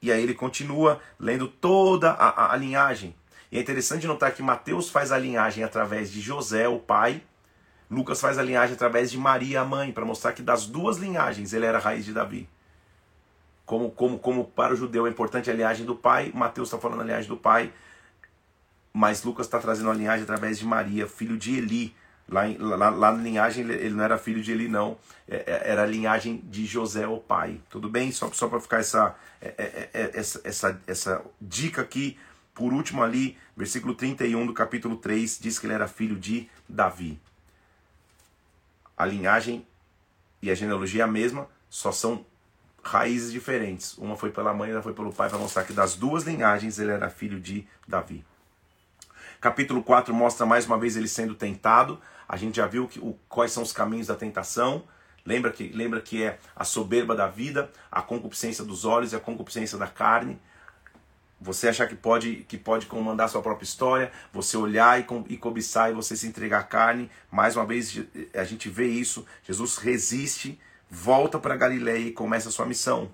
[0.00, 3.14] E aí ele continua lendo toda a, a, a linhagem.
[3.50, 7.22] E é interessante notar que Mateus faz a linhagem através de José, o pai.
[7.90, 11.52] Lucas faz a linhagem através de Maria, a mãe, para mostrar que das duas linhagens
[11.52, 12.48] ele era a raiz de Davi.
[13.64, 17.00] Como, como, como para o judeu é importante a linhagem do pai, Mateus está falando
[17.00, 17.72] a linhagem do pai,
[18.92, 21.94] mas Lucas está trazendo a linhagem através de Maria, filho de Eli.
[22.28, 24.98] Lá, lá, lá na linhagem ele não era filho de Eli, não.
[25.28, 27.60] É, é, era a linhagem de José, o pai.
[27.70, 28.10] Tudo bem?
[28.10, 32.18] Só, só para ficar essa, é, essa, essa, essa dica aqui.
[32.52, 37.20] Por último, ali, versículo 31 do capítulo 3, diz que ele era filho de Davi.
[38.96, 39.64] A linhagem
[40.40, 42.24] e a genealogia é a mesma, só são
[42.82, 43.96] raízes diferentes.
[43.98, 46.92] Uma foi pela mãe, outra foi pelo pai, para mostrar que das duas linhagens ele
[46.92, 48.24] era filho de Davi.
[49.40, 52.00] Capítulo 4 mostra mais uma vez ele sendo tentado.
[52.28, 54.84] A gente já viu que, o, quais são os caminhos da tentação.
[55.24, 59.20] Lembra que, lembra que é a soberba da vida, a concupiscência dos olhos e a
[59.20, 60.40] concupiscência da carne.
[61.40, 65.90] Você achar que pode, que pode comandar sua própria história, você olhar e, e cobiçar
[65.90, 67.10] e você se entregar à carne.
[67.30, 68.00] Mais uma vez
[68.34, 69.26] a gente vê isso.
[69.42, 70.58] Jesus resiste,
[70.88, 73.10] volta para Galiléia e começa a sua missão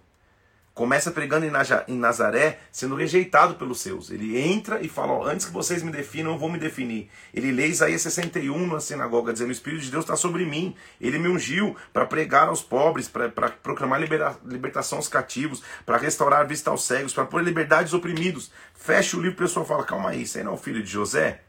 [0.75, 4.11] começa pregando em Nazaré, sendo rejeitado pelos seus.
[4.11, 7.11] Ele entra e fala: ó, Antes que vocês me definam, eu vou me definir.
[7.33, 10.75] Ele lê Isaías 61 na sinagoga, dizendo: O Espírito de Deus está sobre mim.
[11.01, 16.41] Ele me ungiu para pregar aos pobres, para proclamar libera, libertação aos cativos, para restaurar
[16.41, 18.51] a vista aos cegos, para pôr liberdade aos oprimidos.
[18.75, 21.43] Fecha o livro, o pessoal fala: Calma aí, você não é o filho de José?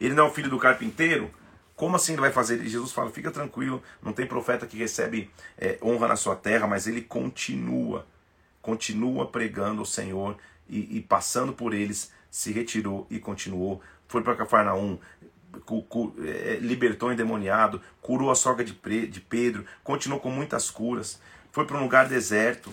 [0.00, 1.30] Ele não é o filho do carpinteiro?
[1.78, 2.60] Como assim ele vai fazer?
[2.60, 6.66] E Jesus fala: fica tranquilo, não tem profeta que recebe é, honra na sua terra,
[6.66, 8.04] mas ele continua,
[8.60, 10.36] continua pregando o Senhor
[10.68, 13.80] e, e passando por eles, se retirou e continuou.
[14.08, 14.98] Foi para Cafarnaum,
[16.26, 21.20] é, libertou o endemoniado, curou a sogra de, de Pedro, continuou com muitas curas.
[21.52, 22.72] Foi para um lugar deserto,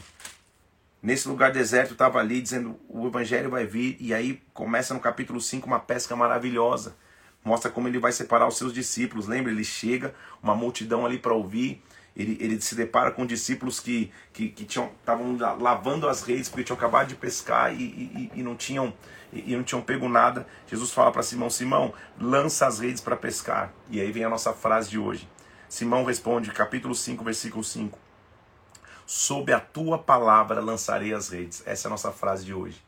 [0.99, 5.39] Nesse lugar deserto estava ali dizendo o evangelho vai vir e aí começa no capítulo
[5.39, 6.95] 5 uma pesca maravilhosa
[7.45, 9.27] mostra como ele vai separar os seus discípulos.
[9.27, 9.51] Lembra?
[9.51, 11.81] Ele chega, uma multidão ali para ouvir.
[12.17, 16.63] Ele, ele se depara com discípulos que que, que tinham estavam lavando as redes porque
[16.63, 18.93] tinham acabado de pescar e, e, e não tinham
[19.33, 20.47] e, e não tinham pego nada.
[20.65, 23.71] Jesus fala para Simão: Simão, lança as redes para pescar.
[23.89, 25.29] E aí vem a nossa frase de hoje.
[25.67, 27.99] Simão responde, capítulo 5, versículo 5.
[29.05, 31.61] Sob a tua palavra lançarei as redes.
[31.65, 32.81] Essa é a nossa frase de hoje.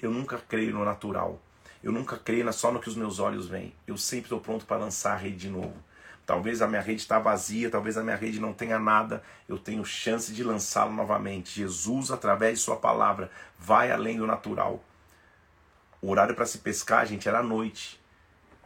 [0.00, 1.40] Eu nunca creio no natural.
[1.84, 3.74] Eu nunca creio só no que os meus olhos veem.
[3.86, 5.74] Eu sempre estou pronto para lançar a rede de novo.
[6.24, 9.22] Talvez a minha rede está vazia, talvez a minha rede não tenha nada.
[9.46, 11.60] Eu tenho chance de lançá-la novamente.
[11.60, 14.82] Jesus, através de Sua palavra, vai além do natural.
[16.00, 18.00] O horário para se pescar, gente, era à noite.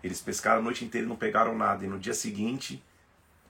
[0.01, 1.85] Eles pescaram a noite inteira e não pegaram nada.
[1.85, 2.81] E no dia seguinte,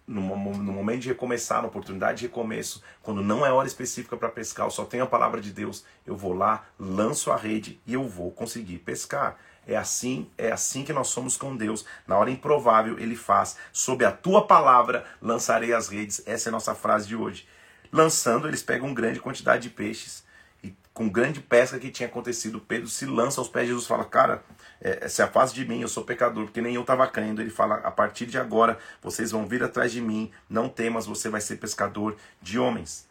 [0.06, 4.30] no, no momento de recomeçar, na oportunidade de recomeço, quando não é hora específica para
[4.30, 7.92] pescar, eu só tenho a palavra de Deus, eu vou lá, lanço a rede e
[7.92, 9.36] eu vou conseguir pescar.
[9.68, 11.84] É assim, é assim que nós somos com Deus.
[12.06, 13.58] Na hora improvável, ele faz.
[13.70, 16.22] Sob a tua palavra lançarei as redes.
[16.24, 17.46] Essa é a nossa frase de hoje.
[17.92, 20.24] Lançando, eles pegam grande quantidade de peixes.
[20.64, 24.06] E com grande pesca que tinha acontecido, Pedro se lança aos pés de Jesus fala:
[24.06, 24.42] Cara,
[24.80, 27.42] é, se afaste de mim, eu sou pecador, porque nem eu estava crendo.
[27.42, 30.30] Ele fala: A partir de agora, vocês vão vir atrás de mim.
[30.48, 33.06] Não temas, você vai ser pescador de homens.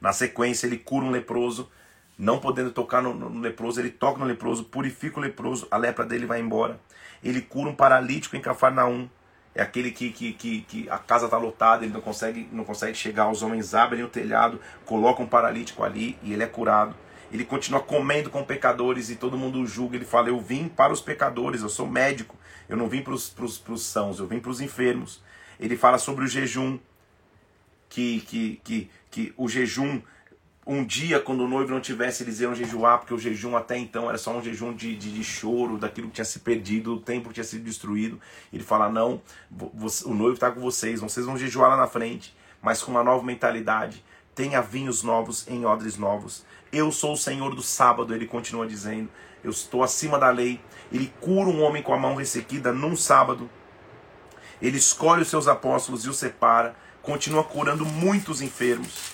[0.00, 1.70] Na sequência, ele cura um leproso
[2.18, 6.04] não podendo tocar no, no, leproso, ele toca no leproso, purifica o leproso, a lepra
[6.04, 6.80] dele vai embora.
[7.22, 9.08] Ele cura um paralítico em Cafarnaum.
[9.54, 12.96] É aquele que, que, que, que a casa está lotada, ele não consegue, não consegue
[12.96, 13.30] chegar.
[13.30, 16.94] Os homens abrem o telhado, colocam um paralítico ali e ele é curado.
[17.32, 19.96] Ele continua comendo com pecadores e todo mundo julga.
[19.96, 22.36] Ele fala: Eu vim para os pecadores, eu sou médico.
[22.68, 25.22] Eu não vim para os, para os, para os sãos, eu vim para os enfermos.
[25.58, 26.78] Ele fala sobre o jejum,
[27.88, 30.00] que, que, que, que o jejum
[30.66, 34.08] um dia, quando o noivo não tivesse, eles iam jejuar, porque o jejum até então
[34.08, 37.28] era só um jejum de, de, de choro, daquilo que tinha se perdido, o tempo
[37.28, 38.18] que tinha sido destruído.
[38.50, 39.20] Ele fala: Não,
[40.06, 43.22] o noivo está com vocês, vocês vão jejuar lá na frente, mas com uma nova
[43.22, 44.02] mentalidade.
[44.34, 46.44] Tenha vinhos novos em odres novos.
[46.72, 49.10] Eu sou o Senhor do sábado, ele continua dizendo.
[49.44, 50.58] Eu estou acima da lei.
[50.90, 53.48] Ele cura um homem com a mão ressequida num sábado.
[54.60, 56.74] Ele escolhe os seus apóstolos e os separa.
[57.02, 59.13] Continua curando muitos enfermos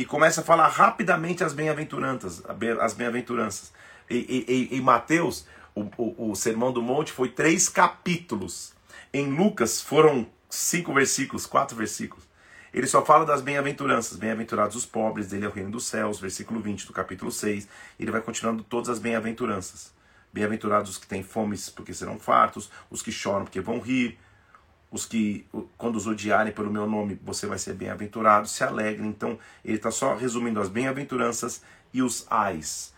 [0.00, 2.42] e começa a falar rapidamente as bem-aventuranças,
[2.80, 3.70] as bem-aventuranças.
[4.08, 8.72] E, Mateus, o, o, o, Sermão do Monte foi três capítulos.
[9.12, 12.24] Em Lucas foram cinco versículos, quatro versículos.
[12.72, 14.16] Ele só fala das bem-aventuranças.
[14.16, 17.68] Bem-aventurados os pobres, dele é o reino dos céus, versículo 20 do capítulo 6.
[17.98, 19.92] Ele vai continuando todas as bem-aventuranças.
[20.32, 24.18] Bem-aventurados os que têm fome, porque serão fartos, os que choram, porque vão rir,
[24.90, 25.46] os que,
[25.78, 29.08] quando os odiarem pelo meu nome, você vai ser bem-aventurado, se alegrem.
[29.08, 31.62] Então, ele está só resumindo as bem-aventuranças
[31.92, 32.92] e os ais.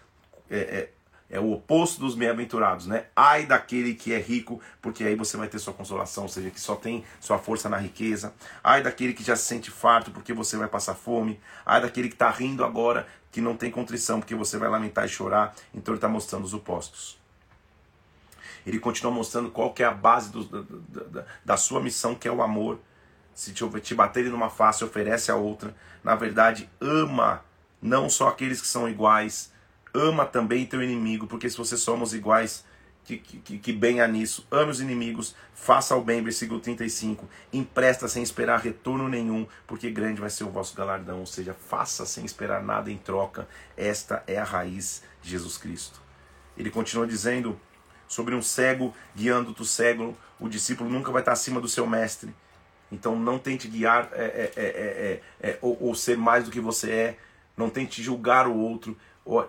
[0.51, 0.91] É, é,
[1.33, 3.07] é o oposto dos bem-aventurados, né?
[3.17, 6.61] Ai daquele que é rico, porque aí você vai ter sua consolação, ou seja, que
[6.61, 8.35] só tem sua força na riqueza.
[8.63, 11.41] Ai daquele que já se sente farto, porque você vai passar fome.
[11.65, 15.09] Ai daquele que está rindo agora, que não tem contrição, porque você vai lamentar e
[15.09, 15.55] chorar.
[15.75, 17.22] Então ele está mostrando os opostos.
[18.67, 22.29] Ele continua mostrando qual que é a base do, da, da, da, sua missão, que
[22.29, 22.79] é o amor.
[23.35, 25.75] Se te, te baterem numa face, oferece a outra.
[26.05, 27.43] Na verdade, ama
[27.81, 29.53] não só aqueles que são iguais,
[29.95, 32.65] ama também teu inimigo, porque se vocês somos iguais,
[33.05, 34.47] que, que, que benha nisso.
[34.51, 37.29] Ame os inimigos, faça o bem, versículo 35.
[37.53, 41.21] Empresta sem esperar retorno nenhum, porque grande vai ser o vosso galardão.
[41.21, 43.49] Ou seja, faça sem esperar nada em troca.
[43.77, 46.01] Esta é a raiz de Jesus Cristo.
[46.57, 47.59] Ele continua dizendo
[48.13, 50.15] sobre um cego guiando o cego.
[50.39, 52.35] O discípulo nunca vai estar acima do seu mestre.
[52.91, 57.19] Então não tente guiar é, é, é, ou, ou ser mais do que você é.
[57.57, 58.95] Não tente julgar o outro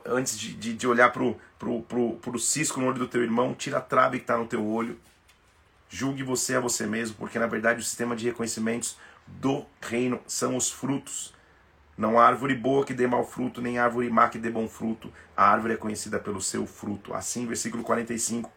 [0.05, 3.53] antes de, de, de olhar pro, pro, pro, pro cisco no olho do teu irmão,
[3.53, 4.97] tira a trave que está no teu olho.
[5.89, 8.97] Julgue você a você mesmo, porque na verdade o sistema de reconhecimentos
[9.27, 11.33] do reino são os frutos.
[11.97, 15.11] Não há árvore boa que dê mau fruto, nem árvore má que dê bom fruto.
[15.37, 17.13] A árvore é conhecida pelo seu fruto.
[17.13, 18.51] Assim, versículo 45.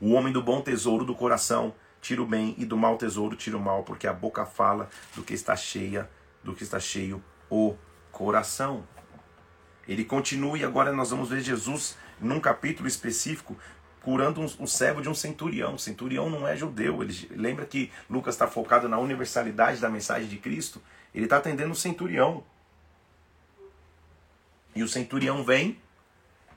[0.00, 3.56] O homem do bom tesouro do coração tira o bem, e do mau tesouro tira
[3.56, 6.10] o mal, porque a boca fala do que está cheia,
[6.42, 7.76] do que está cheio o
[8.10, 8.82] coração.
[9.86, 13.56] Ele continua e agora nós vamos ver Jesus num capítulo específico
[14.02, 15.78] curando um, um servo de um centurião.
[15.78, 17.02] Centurião não é judeu.
[17.02, 20.82] Ele lembra que Lucas está focado na universalidade da mensagem de Cristo.
[21.14, 22.42] Ele está atendendo um centurião.
[24.74, 25.78] E o centurião vem,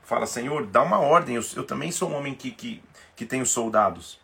[0.02, 1.36] fala: Senhor, dá uma ordem.
[1.36, 2.82] Eu, eu também sou um homem que, que,
[3.14, 4.20] que tenho soldados.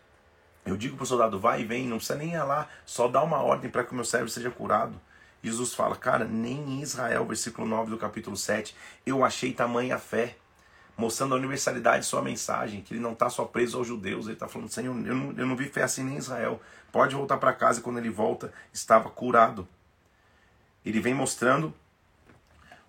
[0.64, 3.22] Eu digo para o soldado: vai e vem, não precisa nem ir lá, só dá
[3.22, 5.00] uma ordem para que o meu servo seja curado.
[5.42, 10.36] Jesus fala, cara, nem em Israel, versículo 9 do capítulo 7, eu achei tamanha fé,
[10.96, 14.34] mostrando a universalidade de sua mensagem, que ele não está só preso aos judeus, ele
[14.34, 16.60] está falando, Senhor, eu não, eu não vi fé assim nem em Israel,
[16.92, 19.66] pode voltar para casa, e quando ele volta, estava curado.
[20.84, 21.74] Ele vem mostrando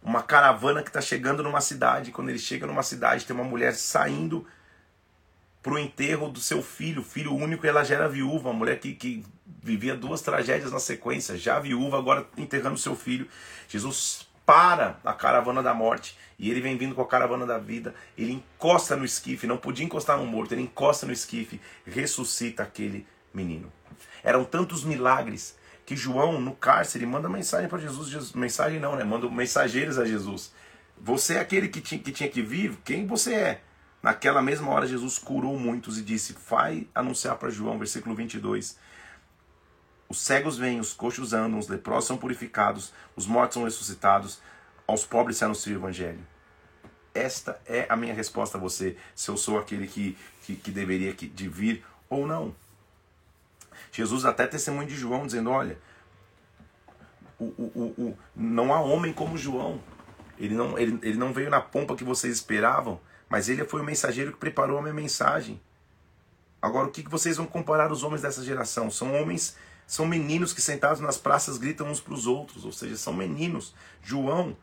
[0.02, 3.74] uma caravana que está chegando numa cidade, quando ele chega numa cidade, tem uma mulher
[3.74, 4.46] saindo
[5.62, 8.80] para o enterro do seu filho, filho único, e ela já era viúva, uma mulher
[8.80, 9.26] que, que
[9.62, 13.30] vivia duas tragédias na sequência, já viúva, agora enterrando seu filho.
[13.70, 16.18] Jesus para a caravana da morte.
[16.38, 17.96] E ele vem vindo com a caravana da vida.
[18.18, 23.08] Ele encosta no esquife, não podia encostar no morto, ele encosta no esquife, ressuscita aquele
[23.34, 23.72] menino.
[24.24, 28.34] Eram tantos milagres que João, no cárcere, manda mensagem para Jesus, Jesus.
[28.34, 29.04] Mensagem não, né?
[29.04, 30.54] Manda mensageiros a Jesus.
[30.98, 32.78] Você é aquele que tinha, que tinha que vir?
[32.86, 33.62] Quem você é?
[34.02, 38.78] Naquela mesma hora, Jesus curou muitos e disse: Vai anunciar para João, versículo 22.
[40.10, 44.42] Os cegos vêm, os coxos andam, os leprosos são purificados, os mortos são ressuscitados,
[44.86, 46.20] aos pobres se anuncia o evangelho.
[47.14, 51.14] Esta é a minha resposta a você, se eu sou aquele que, que, que deveria
[51.14, 52.56] de vir ou não.
[53.92, 55.78] Jesus até testemunho de João, dizendo: Olha,
[57.40, 59.80] o, o, o, o, não há homem como João.
[60.40, 63.84] Ele não, ele, ele não veio na pompa que vocês esperavam, mas ele foi o
[63.84, 65.62] mensageiro que preparou a minha mensagem.
[66.62, 68.90] Agora, o que vocês vão comparar os homens dessa geração?
[68.90, 72.96] São homens, são meninos que sentados nas praças gritam uns para os outros, ou seja,
[72.98, 73.76] são meninos.
[74.02, 74.56] João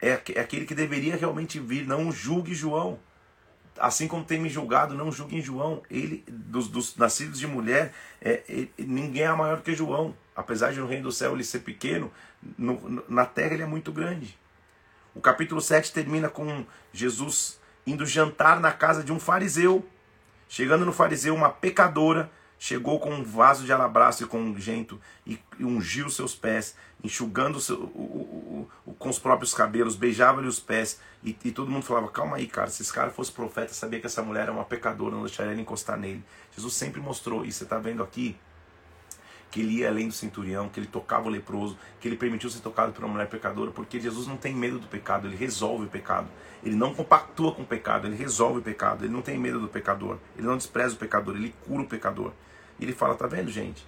[0.00, 2.98] é, é aquele que deveria realmente vir, não julgue João.
[3.78, 5.82] Assim como tem me julgado, não julguem João.
[5.90, 10.14] Ele, dos, dos nascidos de mulher, é, ele, ninguém é maior que João.
[10.36, 12.10] Apesar de no reino do céu ele ser pequeno,
[12.58, 14.38] no, na terra ele é muito grande.
[15.14, 19.86] O capítulo 7 termina com Jesus indo jantar na casa de um fariseu.
[20.48, 22.30] Chegando no fariseu, uma pecadora
[22.64, 27.60] chegou com um vaso de alabastro e com um gento e ungiu seus pés, enxugando
[27.60, 30.98] seu, o, o, o, com os próprios cabelos, beijava-lhe os pés.
[31.22, 34.06] E, e, todo mundo falava: Calma aí, cara, se esse cara fosse profeta, sabia que
[34.06, 36.24] essa mulher era uma pecadora, não deixaria ele encostar nele.
[36.56, 38.34] Jesus sempre mostrou, e você está vendo aqui,
[39.50, 42.60] que ele ia além do centurião, que ele tocava o leproso, que ele permitiu ser
[42.60, 45.88] tocado por uma mulher pecadora, porque Jesus não tem medo do pecado, ele resolve o
[45.90, 46.28] pecado.
[46.62, 49.68] Ele não compactua com o pecado, ele resolve o pecado, ele não tem medo do
[49.68, 52.32] pecador, ele não despreza o pecador, ele cura o pecador.
[52.78, 53.86] E ele fala: tá vendo, gente?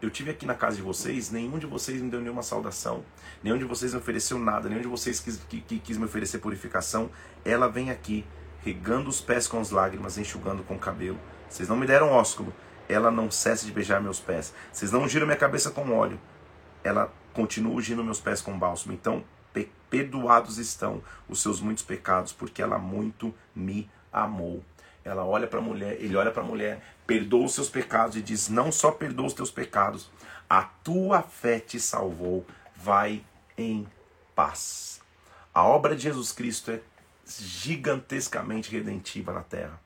[0.00, 3.02] Eu tive aqui na casa de vocês, nenhum de vocês me deu nenhuma saudação,
[3.42, 6.38] nenhum de vocês me ofereceu nada, nenhum de vocês quis, que, que, quis me oferecer
[6.38, 7.10] purificação.
[7.44, 8.24] Ela vem aqui,
[8.60, 11.18] regando os pés com as lágrimas, enxugando com o cabelo.
[11.48, 12.52] Vocês não me deram ósculo,
[12.88, 14.52] ela não cessa de beijar meus pés.
[14.70, 16.20] Vocês não ungiram minha cabeça com óleo,
[16.84, 18.92] ela continua ungindo meus pés com bálsamo.
[18.92, 19.24] Então,
[19.88, 24.62] perdoados estão os seus muitos pecados, porque ela muito me amou.
[25.06, 28.22] Ela olha para a mulher, ele olha para a mulher, perdoa os seus pecados e
[28.22, 30.10] diz: Não só perdoa os teus pecados,
[30.50, 32.44] a tua fé te salvou.
[32.74, 33.24] Vai
[33.56, 33.86] em
[34.34, 35.00] paz.
[35.54, 36.80] A obra de Jesus Cristo é
[37.24, 39.80] gigantescamente redentiva na terra.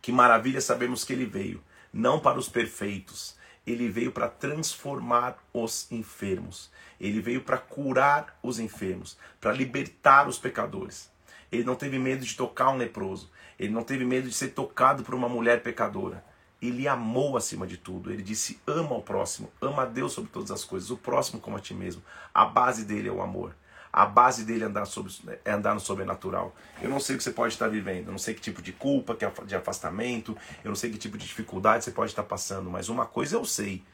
[0.00, 1.62] Que maravilha sabemos que ele veio,
[1.92, 6.70] não para os perfeitos, ele veio para transformar os enfermos.
[6.98, 11.10] Ele veio para curar os enfermos, para libertar os pecadores.
[11.52, 13.30] Ele não teve medo de tocar um leproso.
[13.58, 16.24] Ele não teve medo de ser tocado por uma mulher pecadora.
[16.60, 18.10] Ele amou acima de tudo.
[18.10, 21.56] Ele disse: ama o próximo, ama a Deus sobre todas as coisas, o próximo como
[21.56, 22.02] a ti mesmo.
[22.32, 23.54] A base dele é o amor.
[23.92, 25.12] A base dele é andar, sobre,
[25.44, 26.52] é andar no sobrenatural.
[26.82, 28.72] Eu não sei o que você pode estar vivendo, eu não sei que tipo de
[28.72, 32.88] culpa, de afastamento, eu não sei que tipo de dificuldade você pode estar passando, mas
[32.88, 33.84] uma coisa eu sei: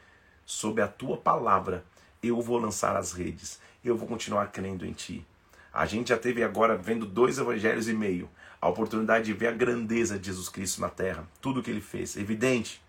[0.47, 1.85] sob a tua palavra
[2.23, 5.27] eu vou lançar as redes, eu vou continuar crendo em ti.
[5.73, 8.29] A gente já teve agora, vendo dois evangelhos e meio,
[8.61, 12.17] a oportunidade de ver a grandeza de Jesus Cristo na terra, tudo que ele fez.
[12.17, 12.83] Evidente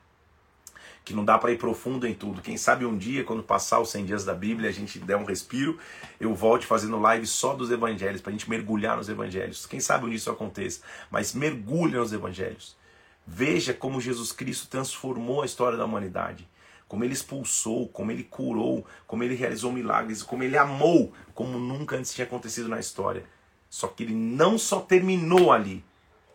[1.04, 2.42] que não dá para ir profundo em tudo.
[2.42, 5.26] Quem sabe um dia, quando passar os 100 dias da Bíblia, a gente der um
[5.26, 5.78] respiro,
[6.20, 9.66] eu volte fazendo live só dos evangelhos, para a gente mergulhar nos evangelhos.
[9.66, 12.76] Quem sabe dia isso aconteça, mas mergulhe nos evangelhos.
[13.26, 16.48] Veja como Jesus Cristo transformou a história da humanidade
[16.92, 21.96] como ele expulsou, como ele curou, como ele realizou milagres, como ele amou, como nunca
[21.96, 23.24] antes tinha acontecido na história.
[23.70, 25.86] Só que ele não só terminou ali.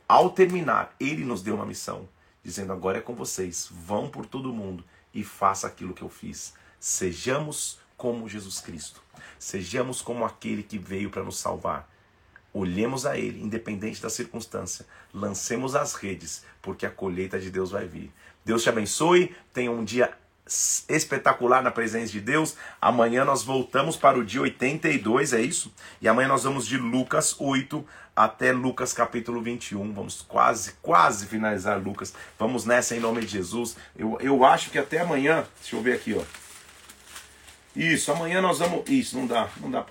[0.09, 2.09] Ao terminar, ele nos deu uma missão,
[2.43, 4.83] dizendo: agora é com vocês, vão por todo mundo
[5.13, 6.55] e faça aquilo que eu fiz.
[6.81, 9.03] Sejamos como Jesus Cristo.
[9.39, 11.87] Sejamos como aquele que veio para nos salvar.
[12.51, 14.87] Olhemos a Ele, independente da circunstância.
[15.13, 18.11] Lancemos as redes, porque a colheita de Deus vai vir.
[18.43, 19.37] Deus te abençoe.
[19.53, 20.17] Tenha um dia
[20.47, 22.57] espetacular na presença de Deus.
[22.81, 25.73] Amanhã nós voltamos para o dia 82, é isso?
[26.01, 27.85] E amanhã nós vamos de Lucas 8
[28.15, 29.93] até Lucas capítulo 21.
[29.93, 32.15] Vamos quase, quase finalizar Lucas.
[32.39, 33.77] Vamos nessa em nome de Jesus.
[33.97, 36.23] Eu, eu acho que até amanhã, deixa eu ver aqui, ó.
[37.75, 38.89] Isso, amanhã nós vamos.
[38.89, 39.85] Isso, não dá, não dá.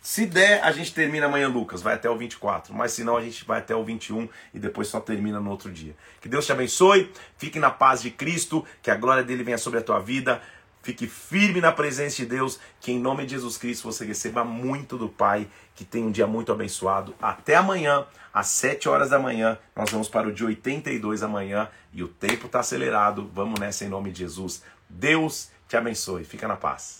[0.00, 2.74] Se der, a gente termina amanhã Lucas, vai até o 24.
[2.74, 5.70] Mas se não, a gente vai até o 21 e depois só termina no outro
[5.70, 5.94] dia.
[6.20, 9.78] Que Deus te abençoe, fique na paz de Cristo, que a glória dele venha sobre
[9.78, 10.40] a tua vida.
[10.82, 14.96] Fique firme na presença de Deus, que em nome de Jesus Cristo você receba muito
[14.96, 17.14] do Pai, que tenha um dia muito abençoado.
[17.20, 22.02] Até amanhã, às 7 horas da manhã, nós vamos para o dia 82 amanhã e
[22.02, 23.30] o tempo está acelerado.
[23.34, 24.62] Vamos nessa em nome de Jesus.
[24.88, 26.24] Deus te abençoe.
[26.24, 26.99] Fica na paz.